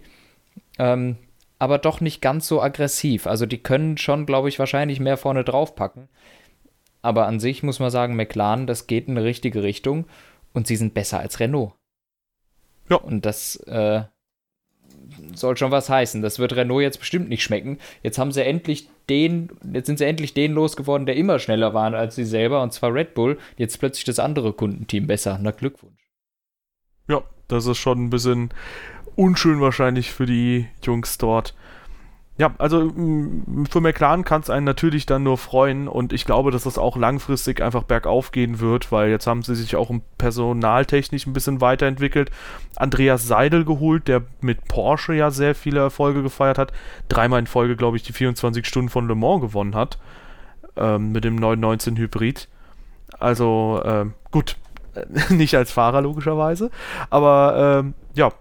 [0.79, 1.17] ähm,
[1.59, 3.27] aber doch nicht ganz so aggressiv.
[3.27, 6.07] Also die können schon, glaube ich, wahrscheinlich mehr vorne drauf packen.
[7.07, 10.03] Aber an sich muss man sagen, McLaren, das geht in eine richtige Richtung
[10.51, 11.71] und sie sind besser als Renault.
[12.89, 12.97] Ja.
[12.97, 14.03] Und das äh,
[15.33, 16.21] soll schon was heißen.
[16.21, 17.79] Das wird Renault jetzt bestimmt nicht schmecken.
[18.03, 21.93] Jetzt haben sie endlich den, jetzt sind sie endlich den losgeworden, der immer schneller war
[21.93, 23.37] als sie selber, und zwar Red Bull.
[23.55, 25.39] Jetzt plötzlich das andere Kundenteam besser.
[25.41, 26.11] Na Glückwunsch.
[27.07, 28.49] Ja, das ist schon ein bisschen
[29.15, 31.55] unschön wahrscheinlich für die Jungs dort.
[32.37, 36.51] Ja, also mm, für McLaren kann es einen natürlich dann nur freuen und ich glaube,
[36.51, 41.25] dass das auch langfristig einfach bergauf gehen wird, weil jetzt haben sie sich auch personaltechnisch
[41.25, 42.29] ein bisschen weiterentwickelt.
[42.75, 46.73] Andreas Seidel geholt, der mit Porsche ja sehr viele Erfolge gefeiert hat.
[47.09, 49.97] Dreimal in Folge, glaube ich, die 24 Stunden von Le Mans gewonnen hat.
[50.75, 52.47] Ähm, mit dem 919 Hybrid.
[53.19, 54.57] Also, ähm, gut,
[55.29, 56.69] nicht als Fahrer logischerweise,
[57.09, 58.31] aber ähm, ja,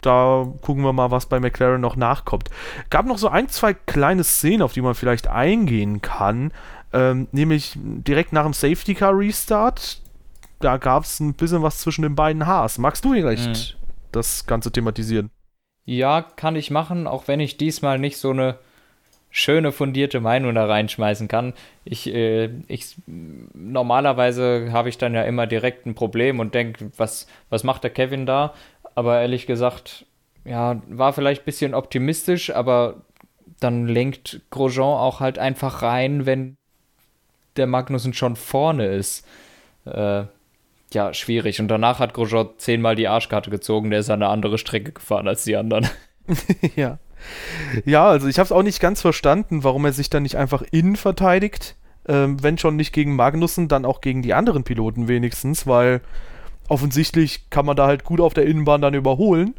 [0.00, 2.50] da gucken wir mal, was bei McLaren noch nachkommt.
[2.90, 6.52] Gab noch so ein, zwei kleine Szenen, auf die man vielleicht eingehen kann.
[6.92, 10.00] Ähm, nämlich direkt nach dem Safety Car Restart.
[10.60, 12.78] Da gab es ein bisschen was zwischen den beiden Haars.
[12.78, 13.78] Magst du vielleicht mhm.
[14.12, 15.30] das Ganze thematisieren?
[15.84, 18.58] Ja, kann ich machen, auch wenn ich diesmal nicht so eine
[19.30, 21.52] schöne fundierte Meinung da reinschmeißen kann.
[21.84, 27.26] Ich, äh, ich normalerweise habe ich dann ja immer direkt ein Problem und denke, was,
[27.50, 28.54] was macht der Kevin da?
[28.96, 30.06] Aber ehrlich gesagt,
[30.44, 33.02] ja, war vielleicht ein bisschen optimistisch, aber
[33.60, 36.56] dann lenkt Grosjean auch halt einfach rein, wenn
[37.56, 39.24] der Magnussen schon vorne ist.
[39.84, 40.24] Äh,
[40.92, 41.60] ja, schwierig.
[41.60, 45.44] Und danach hat Grosjean zehnmal die Arschkarte gezogen, der ist eine andere Strecke gefahren als
[45.44, 45.88] die anderen.
[46.76, 46.98] ja.
[47.84, 50.62] Ja, also ich habe es auch nicht ganz verstanden, warum er sich dann nicht einfach
[50.70, 51.76] innen verteidigt.
[52.08, 56.00] Ähm, wenn schon nicht gegen Magnussen, dann auch gegen die anderen Piloten wenigstens, weil
[56.68, 59.54] offensichtlich kann man da halt gut auf der Innenbahn dann überholen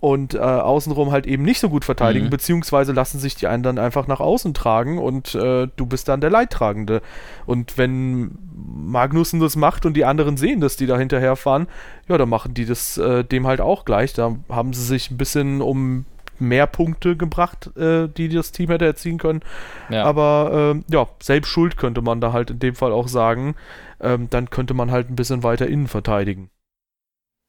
[0.00, 2.30] und äh, außenrum halt eben nicht so gut verteidigen, mhm.
[2.30, 6.22] beziehungsweise lassen sich die einen dann einfach nach außen tragen und äh, du bist dann
[6.22, 7.02] der Leidtragende.
[7.44, 11.68] Und wenn Magnussen das macht und die anderen sehen, dass die da hinterherfahren,
[12.08, 14.14] ja, dann machen die das äh, dem halt auch gleich.
[14.14, 16.06] Da haben sie sich ein bisschen um
[16.38, 19.42] mehr Punkte gebracht, äh, die das Team hätte erzielen können.
[19.90, 20.04] Ja.
[20.04, 23.54] Aber äh, ja, selbst schuld könnte man da halt in dem Fall auch sagen
[24.00, 26.50] ähm, dann könnte man halt ein bisschen weiter innen verteidigen.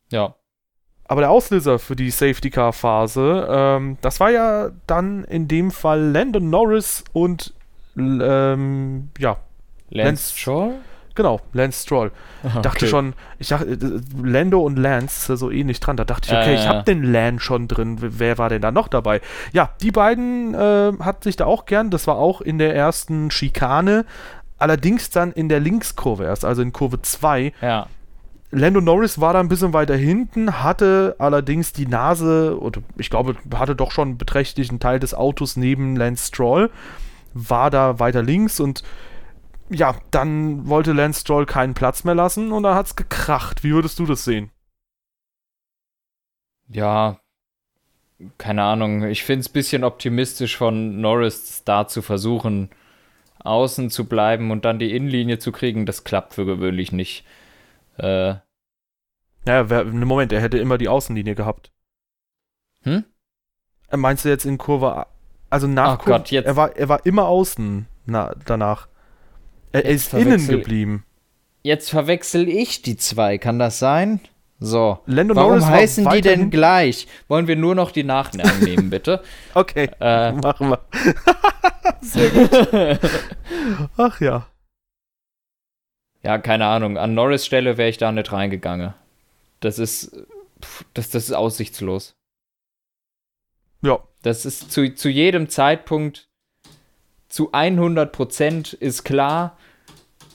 [0.09, 0.35] Ja.
[1.05, 6.49] Aber der Auslöser für die Safety-Car-Phase, ähm, das war ja dann in dem Fall Landon
[6.49, 7.53] Norris und
[7.97, 9.37] ähm, ja.
[9.89, 10.73] Lance, Lance Stroll?
[11.13, 12.11] Genau, Lance Stroll.
[12.43, 12.61] Ich okay.
[12.61, 15.97] dachte schon, ich dachte, äh, Lando und Lance so ähnlich dran.
[15.97, 17.97] Da dachte ich, okay, äh, ich habe den Lan schon drin.
[17.99, 19.19] Wer war denn da noch dabei?
[19.51, 21.89] Ja, die beiden äh, hat sich da auch gern.
[21.89, 24.05] Das war auch in der ersten Schikane
[24.61, 27.51] Allerdings dann in der Linkskurve erst, also in Kurve 2.
[27.61, 27.87] Ja.
[28.51, 33.37] Lando Norris war da ein bisschen weiter hinten, hatte allerdings die Nase, oder ich glaube,
[33.55, 36.69] hatte doch schon einen beträchtlichen Teil des Autos neben Lance Stroll.
[37.33, 38.83] war da weiter links und
[39.69, 43.63] ja, dann wollte Lance Stroll keinen Platz mehr lassen und dann hat es gekracht.
[43.63, 44.51] Wie würdest du das sehen?
[46.67, 47.19] Ja,
[48.37, 49.05] keine Ahnung.
[49.05, 52.69] Ich finde es ein bisschen optimistisch von Norris da zu versuchen,
[53.43, 55.85] außen zu bleiben und dann die Innenlinie zu kriegen.
[55.85, 57.25] Das klappt für gewöhnlich nicht.
[57.97, 58.35] Äh,
[59.47, 61.71] ja, wer, Moment, er hätte immer die Außenlinie gehabt.
[62.83, 63.05] Hm?
[63.89, 65.07] Äh, meinst du jetzt in Kurve,
[65.49, 66.45] also nach Ach Kurve, Gott, jetzt.
[66.45, 68.87] Er war, er war immer außen na, danach.
[69.71, 71.05] Er, er ist innen geblieben.
[71.63, 74.19] Jetzt verwechsel ich die zwei, kann das sein?
[74.59, 74.99] So.
[75.05, 77.07] Lando Warum Norris heißen die denn gleich?
[77.27, 79.21] Wollen wir nur noch die Nachnamen nehmen, bitte?
[79.53, 80.79] Okay, äh, machen wir.
[82.01, 82.99] Sehr gut.
[83.97, 84.47] Ach ja.
[86.23, 86.97] Ja, keine Ahnung.
[86.97, 88.93] An Norris Stelle wäre ich da nicht reingegangen.
[89.59, 90.15] Das ist,
[90.93, 92.15] das, das ist aussichtslos.
[93.81, 93.99] Ja.
[94.21, 96.27] Das ist zu, zu jedem Zeitpunkt
[97.27, 99.57] zu 100 Prozent ist klar,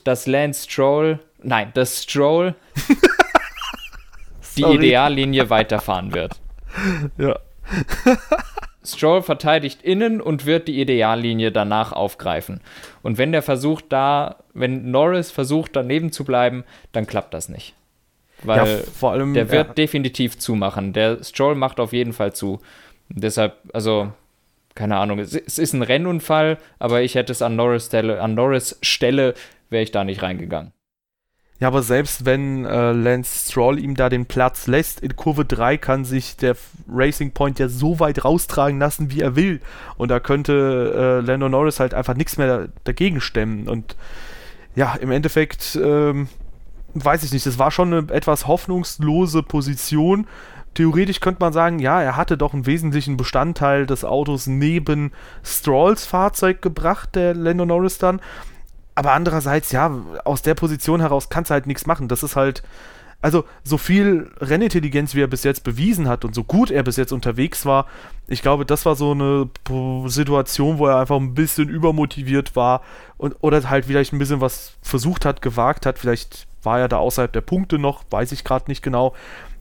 [0.03, 2.55] dass Lance Stroll, nein, dass Stroll
[4.57, 6.39] die Ideallinie weiterfahren wird.
[7.17, 7.39] Ja.
[8.87, 12.61] Stroll verteidigt innen und wird die Ideallinie danach aufgreifen.
[13.03, 17.73] Und wenn der versucht da, wenn Norris versucht daneben zu bleiben, dann klappt das nicht.
[18.43, 19.73] Weil ja, vor allem, der wird ja.
[19.73, 20.93] definitiv zumachen.
[20.93, 22.59] Der Stroll macht auf jeden Fall zu.
[23.09, 24.11] Deshalb, also,
[24.75, 28.35] keine Ahnung, es, es ist ein Rennunfall, aber ich hätte es an Norris Stelle, an
[28.35, 29.33] Norris Stelle
[29.69, 30.71] wäre ich da nicht reingegangen.
[31.59, 35.77] Ja, aber selbst wenn äh, Lance Stroll ihm da den Platz lässt, in Kurve 3
[35.77, 36.55] kann sich der
[36.87, 39.59] Racing Point ja so weit raustragen lassen, wie er will.
[39.97, 43.67] Und da könnte äh, Lando Norris halt einfach nichts mehr dagegen stemmen.
[43.67, 43.95] Und
[44.75, 46.27] ja, im Endeffekt, ähm,
[46.93, 50.27] weiß ich nicht, das war schon eine etwas hoffnungslose Position.
[50.75, 55.11] Theoretisch könnte man sagen, ja, er hatte doch einen wesentlichen Bestandteil des Autos neben
[55.43, 58.21] Strolls Fahrzeug gebracht, der Lando Norris dann
[58.97, 62.07] aber andererseits, ja, aus der Position heraus kannst du halt nichts machen.
[62.07, 62.63] Das ist halt,
[63.21, 66.97] also so viel Rennintelligenz, wie er bis jetzt bewiesen hat und so gut er bis
[66.97, 67.85] jetzt unterwegs war,
[68.27, 69.49] ich glaube, das war so eine
[70.09, 72.81] Situation, wo er einfach ein bisschen übermotiviert war
[73.17, 75.99] und oder halt vielleicht ein bisschen was versucht hat, gewagt hat.
[75.99, 79.13] Vielleicht war er da außerhalb der Punkte noch, weiß ich gerade nicht genau.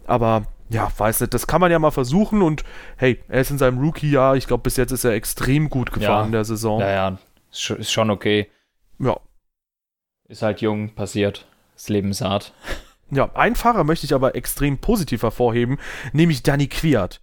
[0.06, 2.64] Aber ja, weiß nicht, das kann man ja mal versuchen und
[2.96, 6.20] hey, er ist in seinem Rookie-Jahr, ich glaube, bis jetzt ist er extrem gut gefahren
[6.20, 6.24] ja.
[6.24, 6.80] in der Saison.
[6.80, 7.18] Ja, ja,
[7.50, 8.48] ist schon okay.
[8.98, 9.18] Ja.
[10.28, 11.46] Ist halt jung, passiert.
[11.74, 12.52] Das Leben ist hart.
[13.10, 15.78] Ja, einen Fahrer möchte ich aber extrem positiv hervorheben,
[16.12, 17.20] nämlich Danny Quiert.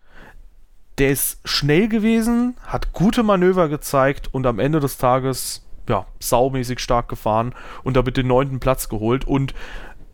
[0.98, 6.80] Der ist schnell gewesen, hat gute Manöver gezeigt und am Ende des Tages, ja, saumäßig
[6.80, 9.26] stark gefahren und damit den neunten Platz geholt.
[9.26, 9.54] Und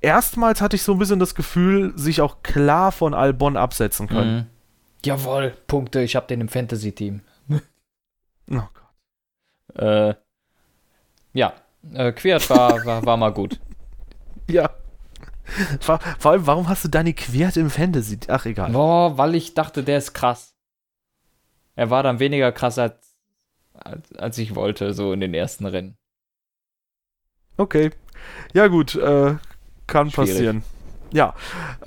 [0.02, 4.36] erstmals hatte ich so ein bisschen das Gefühl, sich auch klar von Albon absetzen können.
[4.36, 4.46] Mhm.
[5.06, 7.22] Jawohl, Punkte, ich habe den im Fantasy-Team.
[8.52, 9.76] oh Gott.
[9.76, 10.16] Äh,
[11.34, 11.54] ja,
[11.94, 13.60] äh, Quert war, war, war mal gut.
[14.48, 14.72] Ja.
[15.80, 18.18] Vor, vor, allem, warum hast du Danny Quert im Fantasy?
[18.30, 18.72] Ach, egal.
[18.72, 20.56] Boah, weil ich dachte, der ist krass.
[21.76, 23.16] Er war dann weniger krass, als,
[23.76, 25.98] als, als ich wollte, so in den ersten Rennen.
[27.58, 27.92] Okay.
[28.54, 29.36] Ja, gut, äh,
[29.86, 30.32] kann Schwierig.
[30.32, 30.64] passieren.
[31.12, 31.34] Ja,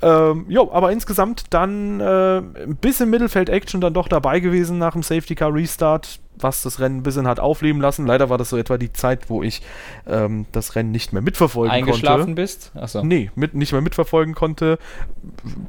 [0.01, 5.03] ähm, jo, aber insgesamt dann äh, ein bisschen Mittelfeld-Action dann doch dabei gewesen nach dem
[5.03, 8.05] Safety-Car-Restart was das Rennen ein bisschen hat aufleben lassen.
[8.05, 9.61] Leider war das so etwa die Zeit, wo ich
[10.07, 12.41] ähm, das Rennen nicht mehr mitverfolgen Eingeschlafen konnte.
[12.41, 12.71] bist?
[12.75, 13.03] Achso.
[13.03, 14.79] Nee, mit, nicht mehr mitverfolgen konnte.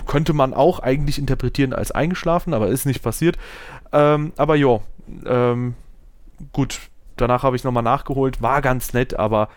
[0.07, 3.37] Könnte man auch eigentlich interpretieren als eingeschlafen, aber ist nicht passiert.
[3.93, 4.81] Ähm, aber ja,
[5.27, 5.75] ähm,
[6.53, 6.81] gut,
[7.17, 8.43] danach habe ich nochmal nachgeholt.
[8.43, 9.49] War ganz nett, aber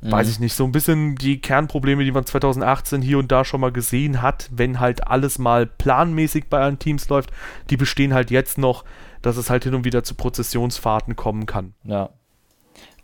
[0.00, 0.12] mhm.
[0.12, 3.60] weiß ich nicht, so ein bisschen die Kernprobleme, die man 2018 hier und da schon
[3.60, 7.30] mal gesehen hat, wenn halt alles mal planmäßig bei allen Teams läuft,
[7.70, 8.84] die bestehen halt jetzt noch
[9.22, 11.74] dass es halt hin und wieder zu Prozessionsfahrten kommen kann.
[11.84, 12.10] Ja.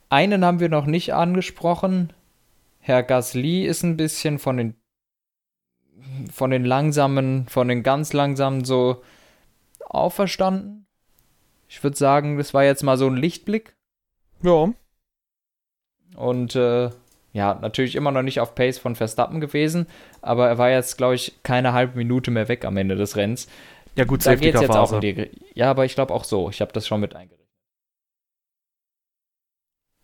[0.08, 2.12] Einen haben wir noch nicht angesprochen.
[2.78, 4.74] Herr Gasly ist ein bisschen von den
[6.32, 9.02] von den langsamen, von den ganz langsamen so
[9.86, 10.86] auferstanden.
[11.68, 13.74] Ich würde sagen, das war jetzt mal so ein Lichtblick.
[14.42, 14.72] Ja.
[16.14, 16.90] Und äh,
[17.32, 19.86] ja, natürlich immer noch nicht auf Pace von Verstappen gewesen,
[20.22, 23.46] aber er war jetzt, glaube ich, keine halbe Minute mehr weg am Ende des Rennens.
[23.96, 25.30] Ja, gut, da geht jetzt auch in die.
[25.54, 26.50] Ja, aber ich glaube auch so.
[26.50, 27.46] Ich habe das schon mit eingerechnet.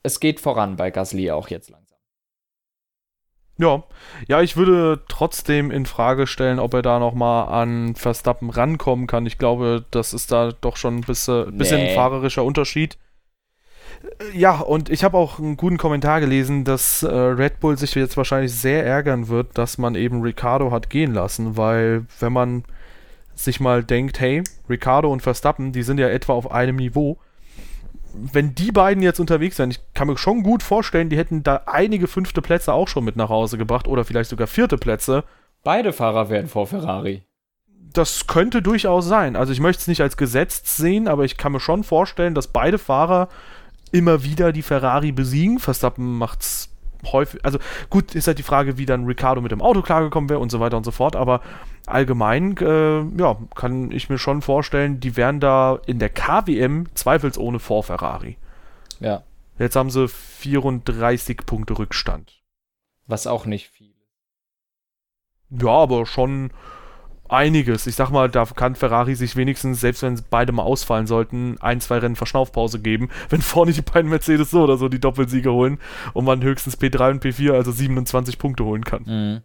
[0.02, 1.98] Es geht voran bei Gasly auch jetzt langsam.
[3.58, 3.84] Ja,
[4.26, 9.26] ja, ich würde trotzdem in Frage stellen, ob er da nochmal an Verstappen rankommen kann.
[9.26, 11.90] Ich glaube, das ist da doch schon ein bisschen, bisschen nee.
[11.90, 12.98] ein fahrerischer Unterschied.
[14.34, 18.16] Ja, und ich habe auch einen guten Kommentar gelesen, dass äh, Red Bull sich jetzt
[18.16, 22.64] wahrscheinlich sehr ärgern wird, dass man eben Ricardo hat gehen lassen, weil wenn man
[23.34, 27.18] sich mal denkt, hey, Ricardo und Verstappen, die sind ja etwa auf einem Niveau.
[28.14, 31.62] wenn die beiden jetzt unterwegs sind, ich kann mir schon gut vorstellen, die hätten da
[31.64, 35.24] einige fünfte Plätze auch schon mit nach Hause gebracht oder vielleicht sogar vierte Plätze.
[35.62, 37.22] Beide Fahrer wären vor Ferrari.
[37.94, 39.34] Das könnte durchaus sein.
[39.34, 42.48] Also ich möchte es nicht als gesetzt sehen, aber ich kann mir schon vorstellen, dass
[42.48, 43.28] beide Fahrer
[43.92, 45.58] immer wieder die Ferrari besiegen.
[45.58, 46.70] Verstappen macht's
[47.10, 47.44] häufig.
[47.44, 47.58] Also
[47.90, 50.60] gut, ist halt die Frage, wie dann Ricardo mit dem Auto klargekommen wäre und so
[50.60, 51.16] weiter und so fort.
[51.16, 51.40] Aber
[51.86, 57.58] allgemein, äh, ja, kann ich mir schon vorstellen, die wären da in der KWM zweifelsohne
[57.58, 58.36] vor Ferrari.
[59.00, 59.22] Ja.
[59.58, 62.42] Jetzt haben sie 34 Punkte Rückstand.
[63.06, 63.92] Was auch nicht viel.
[65.50, 66.50] Ja, aber schon
[67.32, 67.86] einiges.
[67.86, 71.80] Ich sag mal, da kann Ferrari sich wenigstens, selbst wenn beide mal ausfallen sollten, ein,
[71.80, 75.78] zwei Rennen Verschnaufpause geben, wenn vorne die beiden Mercedes so oder so die Doppelsiege holen
[76.12, 79.02] und man höchstens P3 und P4, also 27 Punkte holen kann.
[79.06, 79.40] Mhm.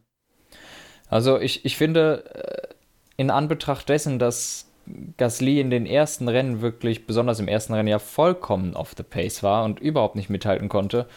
[1.09, 2.73] Also ich, ich finde, äh,
[3.15, 4.69] in Anbetracht dessen, dass
[5.17, 9.43] Gasly in den ersten Rennen wirklich, besonders im ersten Rennen ja vollkommen off the pace
[9.43, 11.07] war und überhaupt nicht mithalten konnte,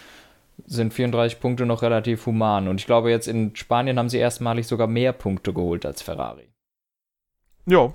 [0.66, 2.68] sind 34 Punkte noch relativ human.
[2.68, 6.49] Und ich glaube, jetzt in Spanien haben sie erstmalig sogar mehr Punkte geholt als Ferrari.
[7.66, 7.92] Ja.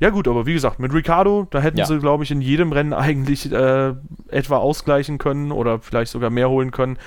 [0.00, 1.86] Ja, gut, aber wie gesagt, mit Ricardo, da hätten ja.
[1.86, 3.94] sie, glaube ich, in jedem Rennen eigentlich äh,
[4.28, 6.98] etwa ausgleichen können oder vielleicht sogar mehr holen können.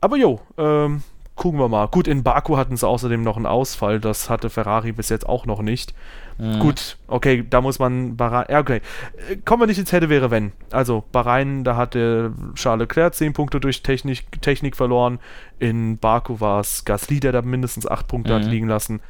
[0.00, 1.02] Aber jo, ähm,
[1.36, 1.88] gucken wir mal.
[1.88, 5.46] Gut, in Baku hatten sie außerdem noch einen Ausfall, das hatte Ferrari bis jetzt auch
[5.46, 5.94] noch nicht.
[6.38, 6.58] Mhm.
[6.58, 8.46] Gut, okay, da muss man Bahrain.
[8.48, 8.80] Ja, okay.
[9.28, 10.52] Äh, kommen wir nicht ins Hätte wäre wenn.
[10.70, 15.18] Also, Bahrain, da hatte Charles Leclerc 10 Punkte durch Technik, Technik verloren.
[15.58, 18.36] In Baku war es Gasly, der da mindestens 8 Punkte mhm.
[18.36, 19.00] hat liegen lassen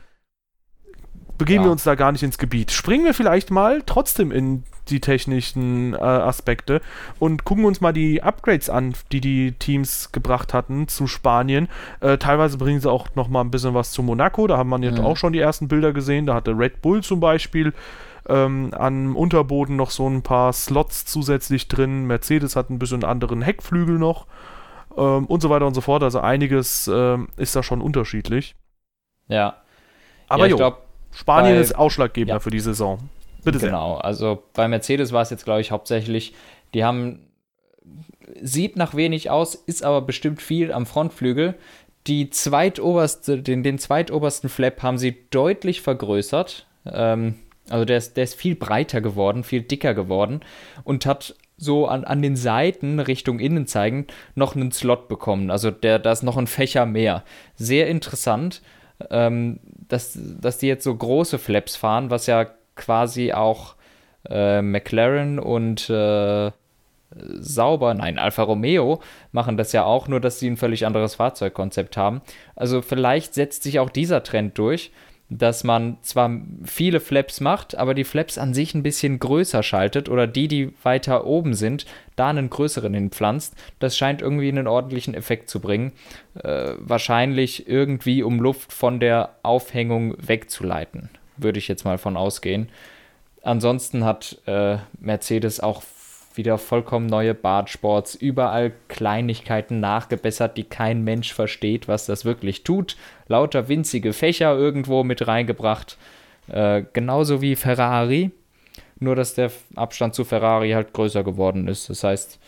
[1.41, 1.69] begeben ja.
[1.69, 2.71] wir uns da gar nicht ins Gebiet.
[2.71, 6.83] Springen wir vielleicht mal trotzdem in die technischen äh, Aspekte
[7.19, 11.69] und gucken uns mal die Upgrades an, die die Teams gebracht hatten zu Spanien.
[12.01, 14.47] Äh, teilweise bringen sie auch noch mal ein bisschen was zu Monaco.
[14.47, 15.07] Da haben man jetzt mhm.
[15.07, 16.27] auch schon die ersten Bilder gesehen.
[16.27, 17.73] Da hatte Red Bull zum Beispiel
[18.29, 22.07] ähm, am Unterboden noch so ein paar Slots zusätzlich drin.
[22.07, 24.27] Mercedes hat ein bisschen anderen Heckflügel noch
[24.95, 26.03] ähm, und so weiter und so fort.
[26.03, 28.57] Also einiges ähm, ist da schon unterschiedlich.
[29.29, 29.55] Ja.
[30.29, 30.79] Aber ja, ich glaube,
[31.13, 32.41] Spanien bei, ist ausschlaggebender ja.
[32.41, 32.99] für die Saison.
[33.45, 33.71] Bitte sehr.
[33.71, 36.35] Genau, also bei Mercedes war es jetzt, glaube ich, hauptsächlich,
[36.75, 37.21] die haben,
[38.41, 41.55] sieht nach wenig aus, ist aber bestimmt viel am Frontflügel.
[42.07, 46.67] Die zweitoberste, den, den zweitobersten Flap haben sie deutlich vergrößert.
[46.87, 47.35] Ähm,
[47.69, 50.41] also der ist, der ist viel breiter geworden, viel dicker geworden
[50.85, 55.51] und hat so an, an den Seiten Richtung innen zeigend noch einen Slot bekommen.
[55.51, 57.23] Also der, da ist noch ein Fächer mehr.
[57.55, 58.63] Sehr interessant
[59.11, 63.75] ähm, dass, dass die jetzt so große Flaps fahren, was ja quasi auch
[64.29, 66.51] äh, McLaren und äh,
[67.13, 69.01] Sauber, nein, Alfa Romeo
[69.33, 72.23] machen das ja auch, nur dass sie ein völlig anderes Fahrzeugkonzept haben.
[72.55, 74.93] Also vielleicht setzt sich auch dieser Trend durch,
[75.31, 76.31] dass man zwar
[76.65, 80.75] viele Flaps macht, aber die Flaps an sich ein bisschen größer schaltet oder die, die
[80.83, 83.55] weiter oben sind, da einen größeren hinpflanzt.
[83.79, 85.93] Das scheint irgendwie einen ordentlichen Effekt zu bringen.
[86.35, 92.69] Äh, wahrscheinlich irgendwie, um Luft von der Aufhängung wegzuleiten, würde ich jetzt mal von ausgehen.
[93.43, 95.83] Ansonsten hat äh, Mercedes auch
[96.35, 102.97] wieder vollkommen neue Bartsports, überall Kleinigkeiten nachgebessert, die kein Mensch versteht, was das wirklich tut.
[103.27, 105.99] Lauter winzige Fächer irgendwo mit reingebracht.
[106.49, 108.31] Äh, genauso wie Ferrari,
[108.99, 111.91] nur dass der Abstand zu Ferrari halt größer geworden ist.
[111.91, 112.39] Das heißt,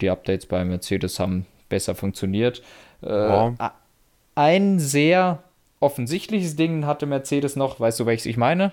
[0.00, 2.62] die Updates bei Mercedes haben besser funktioniert.
[3.02, 3.54] Äh, wow.
[4.34, 5.42] Ein sehr
[5.80, 8.72] offensichtliches Ding hatte Mercedes noch, weißt du, welches ich meine?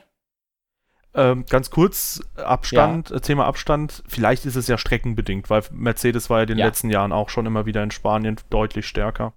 [1.15, 3.17] Ähm, ganz kurz, Abstand, ja.
[3.17, 6.65] Äh, Thema Abstand, vielleicht ist es ja streckenbedingt, weil Mercedes war ja in den ja.
[6.65, 9.33] letzten Jahren auch schon immer wieder in Spanien deutlich stärker.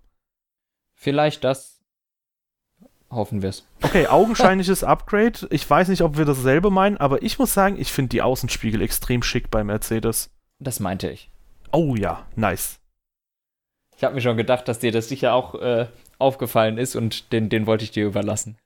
[0.95, 1.81] Vielleicht das.
[3.11, 3.69] Hoffen wir es.
[3.83, 5.47] Okay, augenscheinliches Upgrade.
[5.51, 8.81] Ich weiß nicht, ob wir dasselbe meinen, aber ich muss sagen, ich finde die Außenspiegel
[8.81, 10.31] extrem schick bei Mercedes.
[10.59, 11.31] Das meinte ich.
[11.73, 12.81] Oh ja, nice.
[13.97, 15.87] Ich habe mir schon gedacht, dass dir das sicher auch äh,
[16.19, 18.57] aufgefallen ist und den, den wollte ich dir überlassen.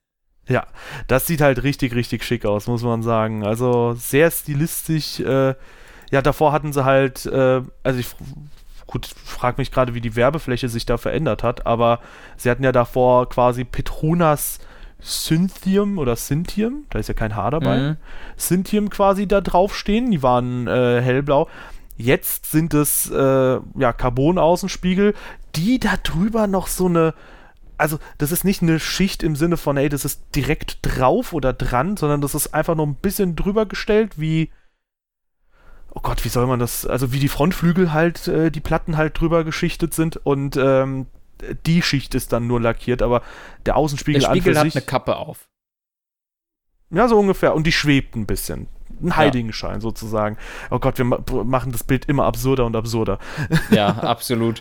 [0.48, 0.66] Ja,
[1.06, 3.44] das sieht halt richtig, richtig schick aus, muss man sagen.
[3.44, 5.20] Also sehr stilistisch.
[5.20, 5.54] Äh,
[6.10, 8.08] ja, davor hatten sie halt, äh, also ich
[8.90, 12.00] gut, frage mich gerade, wie die Werbefläche sich da verändert hat, aber
[12.36, 14.58] sie hatten ja davor quasi Petronas
[14.98, 17.96] Synthium oder Synthium, da ist ja kein H dabei, mhm.
[18.36, 21.48] Synthium quasi da draufstehen, die waren äh, hellblau.
[21.96, 25.14] Jetzt sind es äh, ja Carbon-Außenspiegel,
[25.54, 27.14] die da drüber noch so eine
[27.80, 31.52] also das ist nicht eine Schicht im Sinne von, ey, das ist direkt drauf oder
[31.52, 34.50] dran, sondern das ist einfach nur ein bisschen drüber gestellt, wie,
[35.92, 39.18] oh Gott, wie soll man das, also wie die Frontflügel halt, äh, die Platten halt
[39.18, 41.06] drüber geschichtet sind und ähm,
[41.66, 43.22] die Schicht ist dann nur lackiert, aber
[43.64, 45.48] der Außenspiegel der Spiegel hat sich, eine Kappe auf.
[46.90, 47.54] Ja, so ungefähr.
[47.54, 48.66] Und die schwebt ein bisschen.
[49.00, 49.80] ein Heiligenschein ja.
[49.80, 50.36] sozusagen.
[50.70, 53.18] Oh Gott, wir machen das Bild immer absurder und absurder.
[53.70, 54.60] Ja, absolut.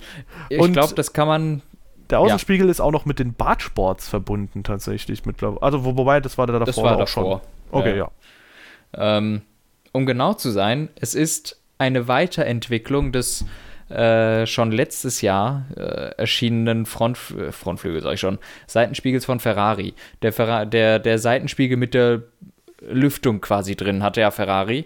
[0.50, 1.62] Ich glaube, das kann man
[2.10, 2.72] der Außenspiegel ja.
[2.72, 5.62] ist auch noch mit den Bartsports verbunden tatsächlich mittlerweile.
[5.62, 7.42] Also wo, wobei, das war da davor das war auch davor.
[7.42, 7.80] schon.
[7.80, 8.12] Okay, ja.
[8.98, 9.18] ja.
[9.18, 9.42] Ähm,
[9.92, 13.46] um genau zu sein, es ist eine Weiterentwicklung des
[13.90, 18.38] äh, schon letztes Jahr äh, erschienenen Front, äh, Frontflügel, sag ich schon,
[18.68, 19.96] Seitenspiegels von Ferrari.
[20.22, 22.24] Der, Ferra der, der Seitenspiegel mit der
[22.82, 24.86] Lüftung quasi drin hatte ja Ferrari.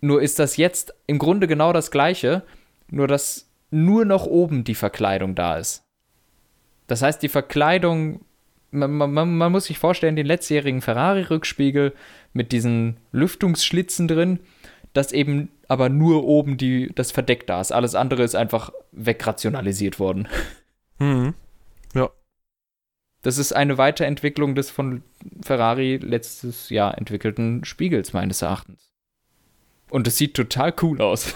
[0.00, 2.42] Nur ist das jetzt im Grunde genau das gleiche,
[2.90, 5.87] nur dass nur noch oben die Verkleidung da ist.
[6.88, 8.24] Das heißt, die Verkleidung,
[8.72, 11.94] man, man, man muss sich vorstellen, den letztjährigen Ferrari-Rückspiegel
[12.32, 14.40] mit diesen Lüftungsschlitzen drin,
[14.94, 17.72] dass eben aber nur oben die, das Verdeck da ist.
[17.72, 20.26] Alles andere ist einfach wegrationalisiert worden.
[20.98, 21.34] Mhm.
[21.94, 22.10] Ja.
[23.22, 25.02] Das ist eine Weiterentwicklung des von
[25.42, 28.92] Ferrari letztes Jahr entwickelten Spiegels, meines Erachtens.
[29.90, 31.34] Und es sieht total cool aus.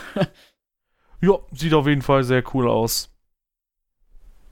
[1.21, 3.12] ja, sieht auf jeden Fall sehr cool aus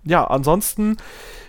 [0.04, 0.96] ja, ansonsten,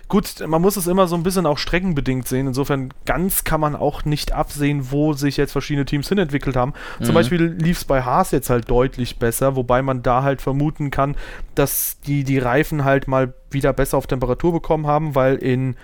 [0.08, 2.46] gut, man muss es immer so ein bisschen auch streckenbedingt sehen.
[2.46, 6.74] Insofern ganz kann man auch nicht absehen, wo sich jetzt verschiedene Teams hinentwickelt haben.
[6.98, 7.04] Mhm.
[7.04, 10.90] Zum Beispiel lief es bei Haas jetzt halt deutlich besser, wobei man da halt vermuten
[10.90, 11.16] kann,
[11.54, 15.76] dass die, die Reifen halt mal wieder besser auf Temperatur bekommen haben, weil in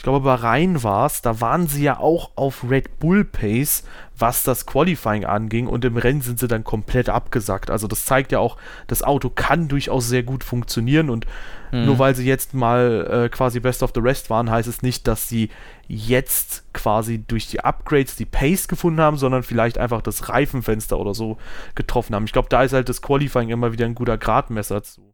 [0.00, 3.84] ich glaube, bei Rhein war es, da waren sie ja auch auf Red Bull Pace,
[4.16, 7.70] was das Qualifying anging und im Rennen sind sie dann komplett abgesackt.
[7.70, 11.26] Also das zeigt ja auch, das Auto kann durchaus sehr gut funktionieren und
[11.70, 11.84] mhm.
[11.84, 15.06] nur weil sie jetzt mal äh, quasi Best of the Rest waren, heißt es nicht,
[15.06, 15.50] dass sie
[15.86, 21.12] jetzt quasi durch die Upgrades die Pace gefunden haben, sondern vielleicht einfach das Reifenfenster oder
[21.12, 21.36] so
[21.74, 22.24] getroffen haben.
[22.24, 25.12] Ich glaube, da ist halt das Qualifying immer wieder ein guter Gradmesser zu.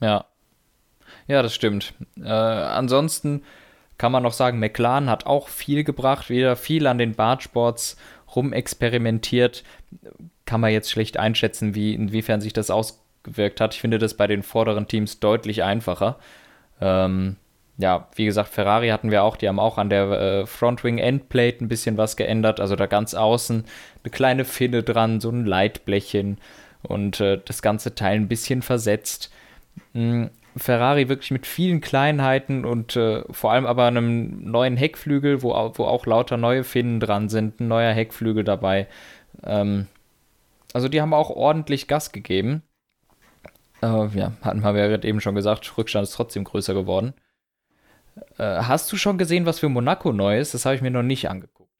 [0.00, 0.26] Ja.
[1.26, 1.94] Ja, das stimmt.
[2.16, 3.42] Äh, ansonsten
[3.98, 7.96] kann man noch sagen, McLaren hat auch viel gebracht, wieder viel an den Bartsports
[8.34, 9.64] rumexperimentiert.
[10.46, 13.74] Kann man jetzt schlecht einschätzen, wie, inwiefern sich das ausgewirkt hat.
[13.74, 16.18] Ich finde das bei den vorderen Teams deutlich einfacher.
[16.80, 17.36] Ähm,
[17.76, 21.64] ja, wie gesagt, Ferrari hatten wir auch, die haben auch an der äh, Frontwing Endplate
[21.64, 23.64] ein bisschen was geändert, also da ganz außen
[24.02, 26.38] eine kleine Finne dran, so ein Leitblechchen
[26.82, 29.32] und äh, das ganze Teil ein bisschen versetzt.
[29.92, 30.30] Mhm.
[30.58, 35.84] Ferrari wirklich mit vielen Kleinheiten und äh, vor allem aber einem neuen Heckflügel, wo, wo
[35.84, 38.86] auch lauter neue Finnen dran sind, ein neuer Heckflügel dabei.
[39.44, 39.86] Ähm,
[40.72, 42.62] also die haben auch ordentlich Gas gegeben.
[43.82, 47.14] Äh, ja, hatten wir ja eben schon gesagt, Rückstand ist trotzdem größer geworden.
[48.38, 50.54] Äh, hast du schon gesehen, was für Monaco neu ist?
[50.54, 51.70] Das habe ich mir noch nicht angeguckt.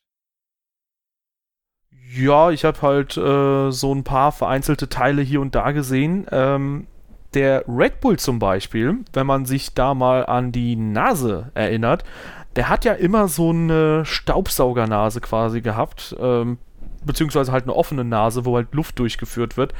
[2.10, 6.26] Ja, ich habe halt äh, so ein paar vereinzelte Teile hier und da gesehen.
[6.30, 6.86] Ähm,
[7.34, 12.04] der Red Bull zum Beispiel, wenn man sich da mal an die Nase erinnert,
[12.56, 16.58] der hat ja immer so eine Staubsaugernase quasi gehabt, ähm,
[17.04, 19.74] beziehungsweise halt eine offene Nase, wo halt Luft durchgeführt wird.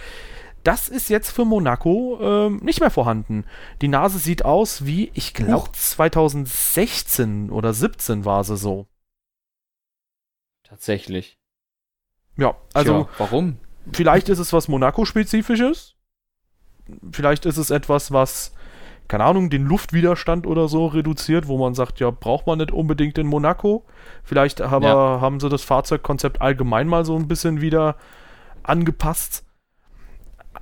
[0.63, 3.45] Das ist jetzt für Monaco ähm, nicht mehr vorhanden.
[3.81, 8.87] Die Nase sieht aus wie, ich glaube, 2016 oder 17 war sie so.
[10.65, 11.39] Tatsächlich.
[12.37, 13.05] Ja, also.
[13.05, 13.57] Tja, warum?
[13.93, 15.98] Vielleicht ist es was Monaco-spezifisches
[17.13, 18.53] vielleicht ist es etwas, was,
[19.09, 23.19] keine Ahnung, den Luftwiderstand oder so reduziert, wo man sagt, ja, braucht man nicht unbedingt
[23.19, 23.85] in Monaco.
[24.25, 25.21] Vielleicht aber ja.
[25.21, 27.97] haben sie das Fahrzeugkonzept allgemein mal so ein bisschen wieder
[28.63, 29.45] angepasst.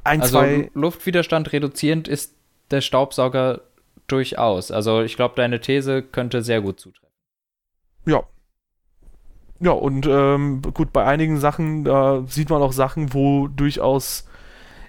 [0.05, 0.43] Ein, also
[0.75, 2.35] Luftwiderstand reduzierend ist
[2.71, 3.63] der Staubsauger
[4.07, 4.71] durchaus.
[4.71, 7.09] Also ich glaube, deine These könnte sehr gut zutreffen.
[8.07, 8.23] Ja.
[9.59, 14.29] Ja, und ähm, gut, bei einigen Sachen, da sieht man auch Sachen, wo durchaus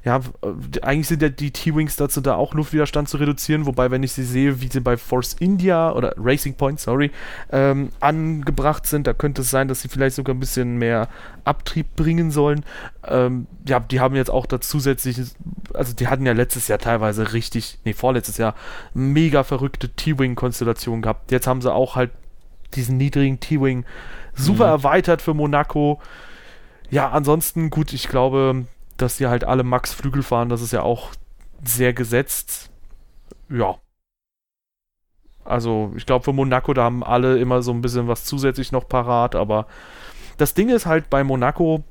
[0.07, 4.03] ja, äh, eigentlich sind ja die T-Wings dazu da auch Luftwiderstand zu reduzieren, wobei, wenn
[4.03, 7.11] ich sie sehe, wie sie bei Force India oder Racing Point, sorry,
[7.51, 11.09] ähm, angebracht sind, da könnte es sein, dass sie vielleicht sogar ein bisschen mehr
[11.43, 12.63] Abtrieb bringen sollen.
[13.05, 15.19] Ähm, ja, die haben jetzt auch da zusätzlich,
[15.73, 18.55] also die hatten ja letztes Jahr teilweise richtig, nee, vorletztes Jahr,
[18.93, 21.33] mega verrückte T-Wing-Konstellationen gehabt.
[21.33, 22.11] Jetzt haben sie auch halt
[22.75, 23.83] diesen niedrigen T-Wing
[24.35, 24.71] super mhm.
[24.71, 25.99] erweitert für Monaco.
[26.89, 30.81] Ja, ansonsten, gut, ich glaube, dass die halt alle Max Flügel fahren, das ist ja
[30.81, 31.11] auch
[31.63, 32.71] sehr gesetzt.
[33.49, 33.75] Ja.
[35.45, 38.87] Also, ich glaube, für Monaco, da haben alle immer so ein bisschen was zusätzlich noch
[38.87, 39.67] parat, aber
[40.37, 41.83] das Ding ist halt bei Monaco,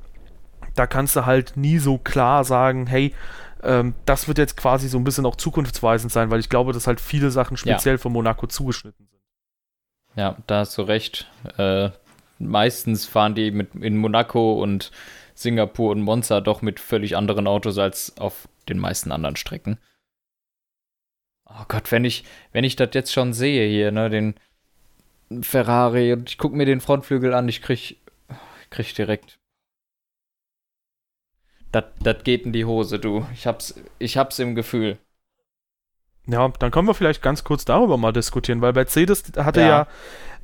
[0.74, 3.14] da kannst du halt nie so klar sagen, hey,
[3.62, 6.86] ähm, das wird jetzt quasi so ein bisschen auch zukunftsweisend sein, weil ich glaube, dass
[6.86, 7.98] halt viele Sachen speziell ja.
[7.98, 9.22] für Monaco zugeschnitten sind.
[10.16, 11.30] Ja, da hast du recht.
[11.56, 11.90] Äh,
[12.38, 14.90] meistens fahren die mit in Monaco und
[15.36, 19.78] Singapur und Monza doch mit völlig anderen Autos als auf den meisten anderen Strecken.
[21.44, 24.34] Oh Gott, wenn ich, wenn ich das jetzt schon sehe hier, ne, den
[25.42, 27.98] Ferrari und ich gucke mir den Frontflügel an, ich krieg,
[28.70, 29.38] krieg direkt
[32.00, 33.26] das geht in die Hose, du.
[33.34, 34.98] Ich hab's, ich hab's im Gefühl.
[36.26, 39.66] Ja, dann können wir vielleicht ganz kurz darüber mal diskutieren, weil Mercedes hatte ja,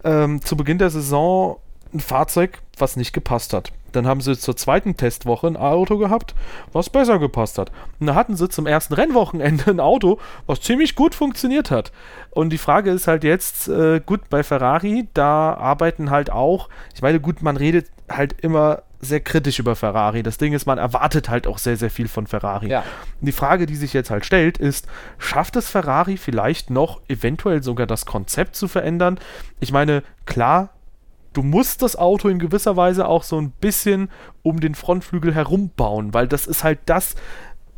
[0.05, 1.59] ja ähm, zu Beginn der Saison
[1.93, 3.73] ein Fahrzeug, was nicht gepasst hat.
[3.93, 6.35] Dann haben sie zur zweiten Testwoche ein Auto gehabt,
[6.73, 7.71] was besser gepasst hat.
[8.01, 11.93] Und da hatten sie zum ersten Rennwochenende ein Auto, was ziemlich gut funktioniert hat.
[12.31, 17.03] Und die Frage ist halt jetzt, äh, gut, bei Ferrari, da arbeiten halt auch, ich
[17.03, 20.23] meine, gut, man redet halt immer sehr kritisch über Ferrari.
[20.23, 22.69] Das Ding ist, man erwartet halt auch sehr, sehr viel von Ferrari.
[22.69, 22.85] Ja.
[23.21, 24.87] Und die Frage, die sich jetzt halt stellt, ist,
[25.19, 29.19] schafft es Ferrari vielleicht noch eventuell sogar das Konzept zu verändern?
[29.59, 30.71] Ich meine, klar,
[31.33, 34.09] du musst das Auto in gewisser Weise auch so ein bisschen
[34.43, 37.15] um den Frontflügel herum bauen, weil das ist halt das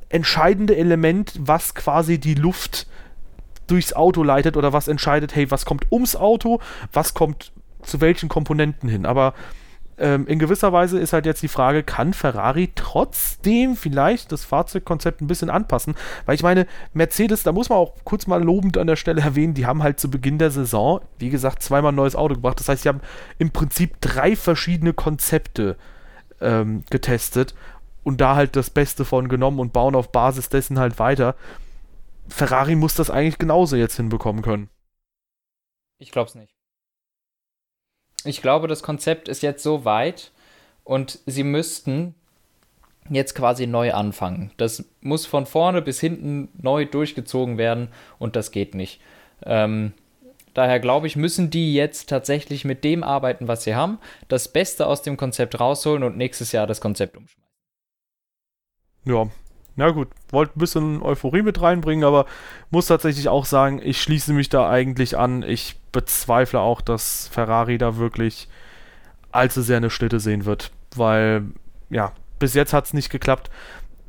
[0.08, 2.86] entscheidende Element, was quasi die Luft
[3.66, 6.60] durchs Auto leitet oder was entscheidet, hey, was kommt ums Auto,
[6.92, 7.52] was kommt
[7.82, 9.06] zu welchen Komponenten hin.
[9.06, 9.34] Aber
[9.96, 15.20] ähm, in gewisser Weise ist halt jetzt die Frage, kann Ferrari trotzdem vielleicht das Fahrzeugkonzept
[15.20, 15.94] ein bisschen anpassen?
[16.26, 19.54] Weil ich meine, Mercedes, da muss man auch kurz mal lobend an der Stelle erwähnen,
[19.54, 22.58] die haben halt zu Beginn der Saison, wie gesagt, zweimal ein neues Auto gebracht.
[22.58, 23.00] Das heißt, sie haben
[23.38, 25.76] im Prinzip drei verschiedene Konzepte
[26.40, 27.54] ähm, getestet
[28.02, 31.36] und da halt das Beste von genommen und bauen auf Basis dessen halt weiter.
[32.28, 34.70] Ferrari muss das eigentlich genauso jetzt hinbekommen können.
[35.98, 36.54] Ich glaube es nicht.
[38.24, 40.32] Ich glaube, das Konzept ist jetzt so weit
[40.82, 42.14] und sie müssten
[43.10, 44.50] jetzt quasi neu anfangen.
[44.56, 49.00] Das muss von vorne bis hinten neu durchgezogen werden und das geht nicht.
[49.44, 49.92] Ähm,
[50.54, 53.98] daher glaube ich, müssen die jetzt tatsächlich mit dem arbeiten, was sie haben,
[54.28, 57.44] das Beste aus dem Konzept rausholen und nächstes Jahr das Konzept umschmeißen.
[59.04, 59.28] Ja,
[59.76, 62.26] na gut, wollte ein bisschen Euphorie mit reinbringen, aber
[62.70, 65.42] muss tatsächlich auch sagen, ich schließe mich da eigentlich an.
[65.42, 68.48] Ich bezweifle auch, dass Ferrari da wirklich
[69.32, 71.44] allzu sehr eine Schnitte sehen wird, weil,
[71.90, 73.50] ja, bis jetzt hat es nicht geklappt.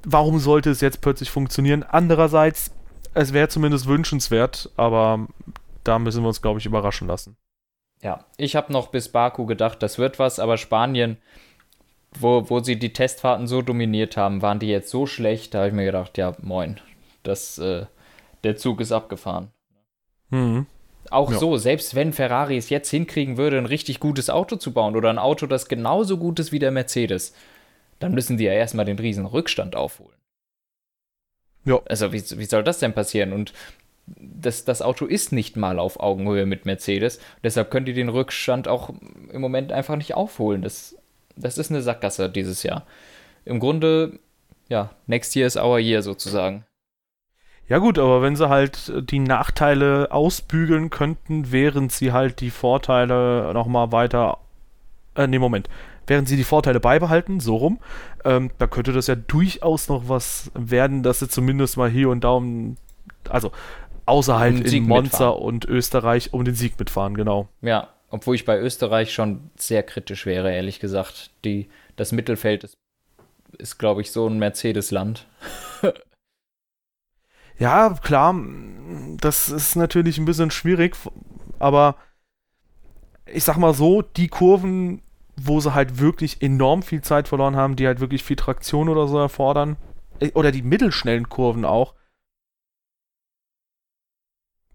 [0.03, 1.83] Warum sollte es jetzt plötzlich funktionieren?
[1.83, 2.71] Andererseits,
[3.15, 5.27] es wäre zumindest wünschenswert, aber
[5.83, 7.37] da müssen wir uns, glaube ich, überraschen lassen.
[8.01, 11.17] Ja, ich habe noch bis Baku gedacht, das wird was, aber Spanien
[12.19, 15.69] wo, wo sie die Testfahrten so dominiert haben, waren die jetzt so schlecht, da habe
[15.69, 16.79] ich mir gedacht, ja, moin,
[17.23, 17.85] das, äh,
[18.43, 19.49] der Zug ist abgefahren.
[20.29, 20.65] Mhm.
[21.11, 21.37] Auch ja.
[21.37, 25.09] so, selbst wenn Ferrari es jetzt hinkriegen würde, ein richtig gutes Auto zu bauen oder
[25.09, 27.33] ein Auto, das genauso gut ist wie der Mercedes,
[27.99, 30.17] dann müssen die ja erstmal den riesen Rückstand aufholen.
[31.63, 31.81] Ja.
[31.85, 33.33] Also, wie, wie soll das denn passieren?
[33.33, 33.53] Und
[34.07, 37.19] das, das Auto ist nicht mal auf Augenhöhe mit Mercedes.
[37.43, 38.91] Deshalb können die den Rückstand auch
[39.31, 40.61] im Moment einfach nicht aufholen.
[40.61, 40.95] Das
[41.35, 42.85] das ist eine Sackgasse dieses Jahr.
[43.45, 44.19] Im Grunde,
[44.69, 46.65] ja, next year is our year sozusagen.
[47.67, 53.51] Ja gut, aber wenn sie halt die Nachteile ausbügeln könnten, während sie halt die Vorteile
[53.53, 54.37] nochmal weiter,
[55.15, 55.67] äh, nee, Moment,
[56.05, 57.79] während sie die Vorteile beibehalten, so rum,
[58.23, 62.23] ähm, da könnte das ja durchaus noch was werden, dass sie zumindest mal hier und
[62.23, 62.77] da um,
[63.29, 63.51] also
[64.05, 65.41] außerhalb um in Monza mitfahren.
[65.41, 67.47] und Österreich um den Sieg mitfahren, genau.
[67.61, 71.31] Ja, obwohl ich bei Österreich schon sehr kritisch wäre, ehrlich gesagt.
[71.43, 72.77] Die, das Mittelfeld ist,
[73.57, 75.27] ist glaube ich, so ein Mercedes-Land.
[77.59, 78.33] ja, klar,
[79.17, 80.95] das ist natürlich ein bisschen schwierig,
[81.59, 81.97] aber
[83.25, 85.01] ich sag mal so, die Kurven,
[85.35, 89.09] wo sie halt wirklich enorm viel Zeit verloren haben, die halt wirklich viel Traktion oder
[89.09, 89.75] so erfordern,
[90.21, 91.95] äh, oder die mittelschnellen Kurven auch.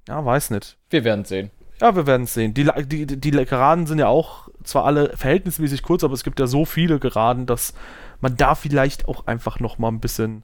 [0.09, 0.77] Ja, weiß nicht.
[0.91, 1.51] Wir werden sehen.
[1.81, 2.53] Ja, wir werden es sehen.
[2.53, 6.47] Die, die, die Geraden sind ja auch zwar alle verhältnismäßig kurz, aber es gibt ja
[6.47, 7.73] so viele Geraden, dass
[8.21, 10.43] man da vielleicht auch einfach noch mal ein bisschen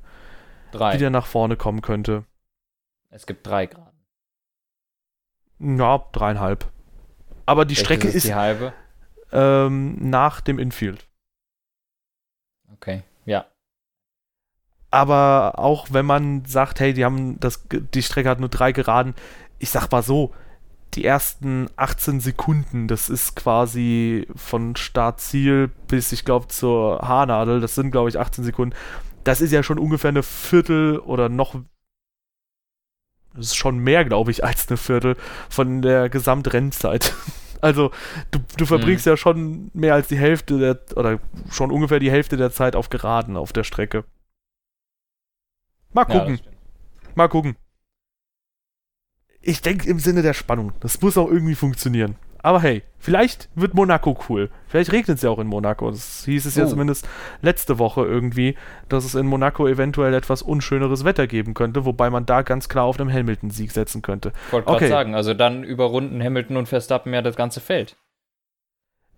[0.73, 0.95] drei.
[0.95, 2.25] wieder nach vorne kommen könnte.
[3.11, 3.93] Es gibt drei Geraden.
[5.59, 6.71] Ja, dreieinhalb.
[7.45, 8.73] Aber die Welches Strecke ist, ist die halbe
[9.33, 11.07] ähm, nach dem Infield.
[12.73, 13.47] Okay, ja.
[14.91, 19.15] Aber auch wenn man sagt, hey, die haben das, die Strecke hat nur drei Geraden,
[19.59, 20.35] ich sag mal so,
[20.97, 27.75] die ersten 18 Sekunden, das ist quasi von Start-Ziel bis, ich glaube, zur Haarnadel, das
[27.75, 28.75] sind, glaube ich, 18 Sekunden.
[29.23, 31.55] Das ist ja schon ungefähr eine Viertel oder noch.
[33.35, 35.17] Das ist schon mehr, glaube ich, als eine Viertel
[35.51, 37.15] von der Gesamtrennzeit.
[37.63, 37.91] Also,
[38.33, 39.13] du, du verbringst mhm.
[39.13, 41.21] ja schon mehr als die Hälfte der, oder
[41.51, 44.05] schon ungefähr die Hälfte der Zeit auf Geraden auf der Strecke.
[45.95, 46.35] Mal gucken.
[46.35, 46.51] Ja,
[47.15, 47.57] Mal gucken
[49.47, 50.73] ich denke im Sinne der Spannung.
[50.81, 52.17] Das muss auch irgendwie funktionieren.
[52.39, 54.51] Aber hey, vielleicht wird Monaco cool.
[54.69, 55.91] Vielleicht regnet es ja auch in Monaco.
[55.91, 56.61] Das hieß es oh.
[56.61, 57.09] ja zumindest
[57.43, 58.57] letzte Woche irgendwie,
[58.89, 62.85] dass es in Monaco eventuell etwas unschöneres Wetter geben könnte, wobei man da ganz klar
[62.85, 64.33] auf einen Hamilton-Sieg setzen könnte.
[64.51, 64.89] Wollte gerade okay.
[64.89, 67.97] sagen, also dann überrunden Hamilton und Verstappen ja das ganze Feld.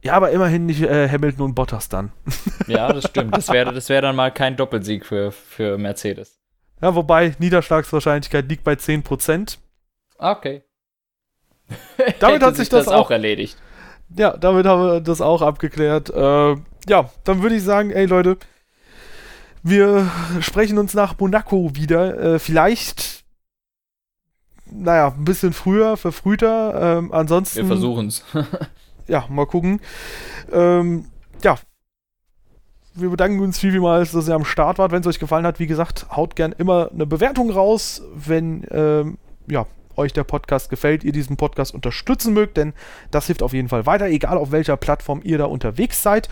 [0.03, 2.13] Ja, aber immerhin nicht äh, Hamilton und Bottas dann.
[2.67, 3.35] Ja, das stimmt.
[3.35, 6.39] Das wäre das wär dann mal kein Doppelsieg für, für Mercedes.
[6.83, 9.57] Ja, wobei Niederschlagswahrscheinlichkeit liegt bei 10%.
[10.19, 10.63] Okay.
[12.21, 13.57] Damit hat sich das, auch, auch erledigt.
[14.17, 16.09] Ja, damit haben wir das auch abgeklärt.
[16.11, 16.57] Äh,
[16.89, 18.39] ja, dann würde ich sagen, ey Leute,
[19.63, 20.11] wir
[20.41, 22.19] sprechen uns nach Monaco wieder.
[22.19, 23.25] Äh, vielleicht,
[24.71, 26.99] naja, ein bisschen früher, verfrühter.
[26.99, 27.59] Ähm, ansonsten.
[27.59, 28.25] Wir versuchen's.
[29.09, 29.81] ja, mal gucken.
[30.53, 31.07] Ähm,
[31.43, 31.57] ja.
[32.95, 34.91] Wir bedanken uns vielmals, dass ihr am Start wart.
[34.91, 39.19] Wenn es euch gefallen hat, wie gesagt, haut gern immer eine Bewertung raus, wenn ähm,
[39.49, 39.67] ja,
[39.99, 42.73] euch der Podcast gefällt, ihr diesen Podcast unterstützen mögt, denn
[43.11, 46.29] das hilft auf jeden Fall weiter, egal auf welcher Plattform ihr da unterwegs seid.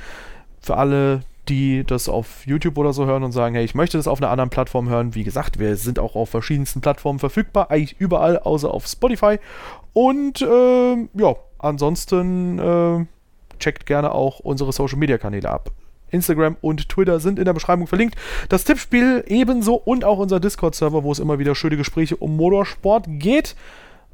[0.61, 4.09] Für alle, die das auf YouTube oder so hören und sagen, hey, ich möchte das
[4.09, 5.15] auf einer anderen Plattform hören.
[5.15, 9.39] Wie gesagt, wir sind auch auf verschiedensten Plattformen verfügbar, eigentlich überall, außer auf Spotify.
[9.93, 13.07] Und äh, ja, ansonsten äh,
[13.59, 15.71] checkt gerne auch unsere Social Media Kanäle ab.
[16.11, 18.17] Instagram und Twitter sind in der Beschreibung verlinkt.
[18.49, 23.07] Das Tippspiel ebenso und auch unser Discord-Server, wo es immer wieder schöne Gespräche um Motorsport
[23.09, 23.57] geht.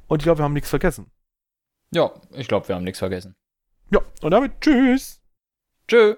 [0.08, 1.10] Und ich glaube, wir haben nichts vergessen.
[1.92, 3.34] Ja, ich glaube, wir haben nichts vergessen.
[3.90, 5.20] Ja, und damit tschüss.
[5.86, 6.16] Tschüss.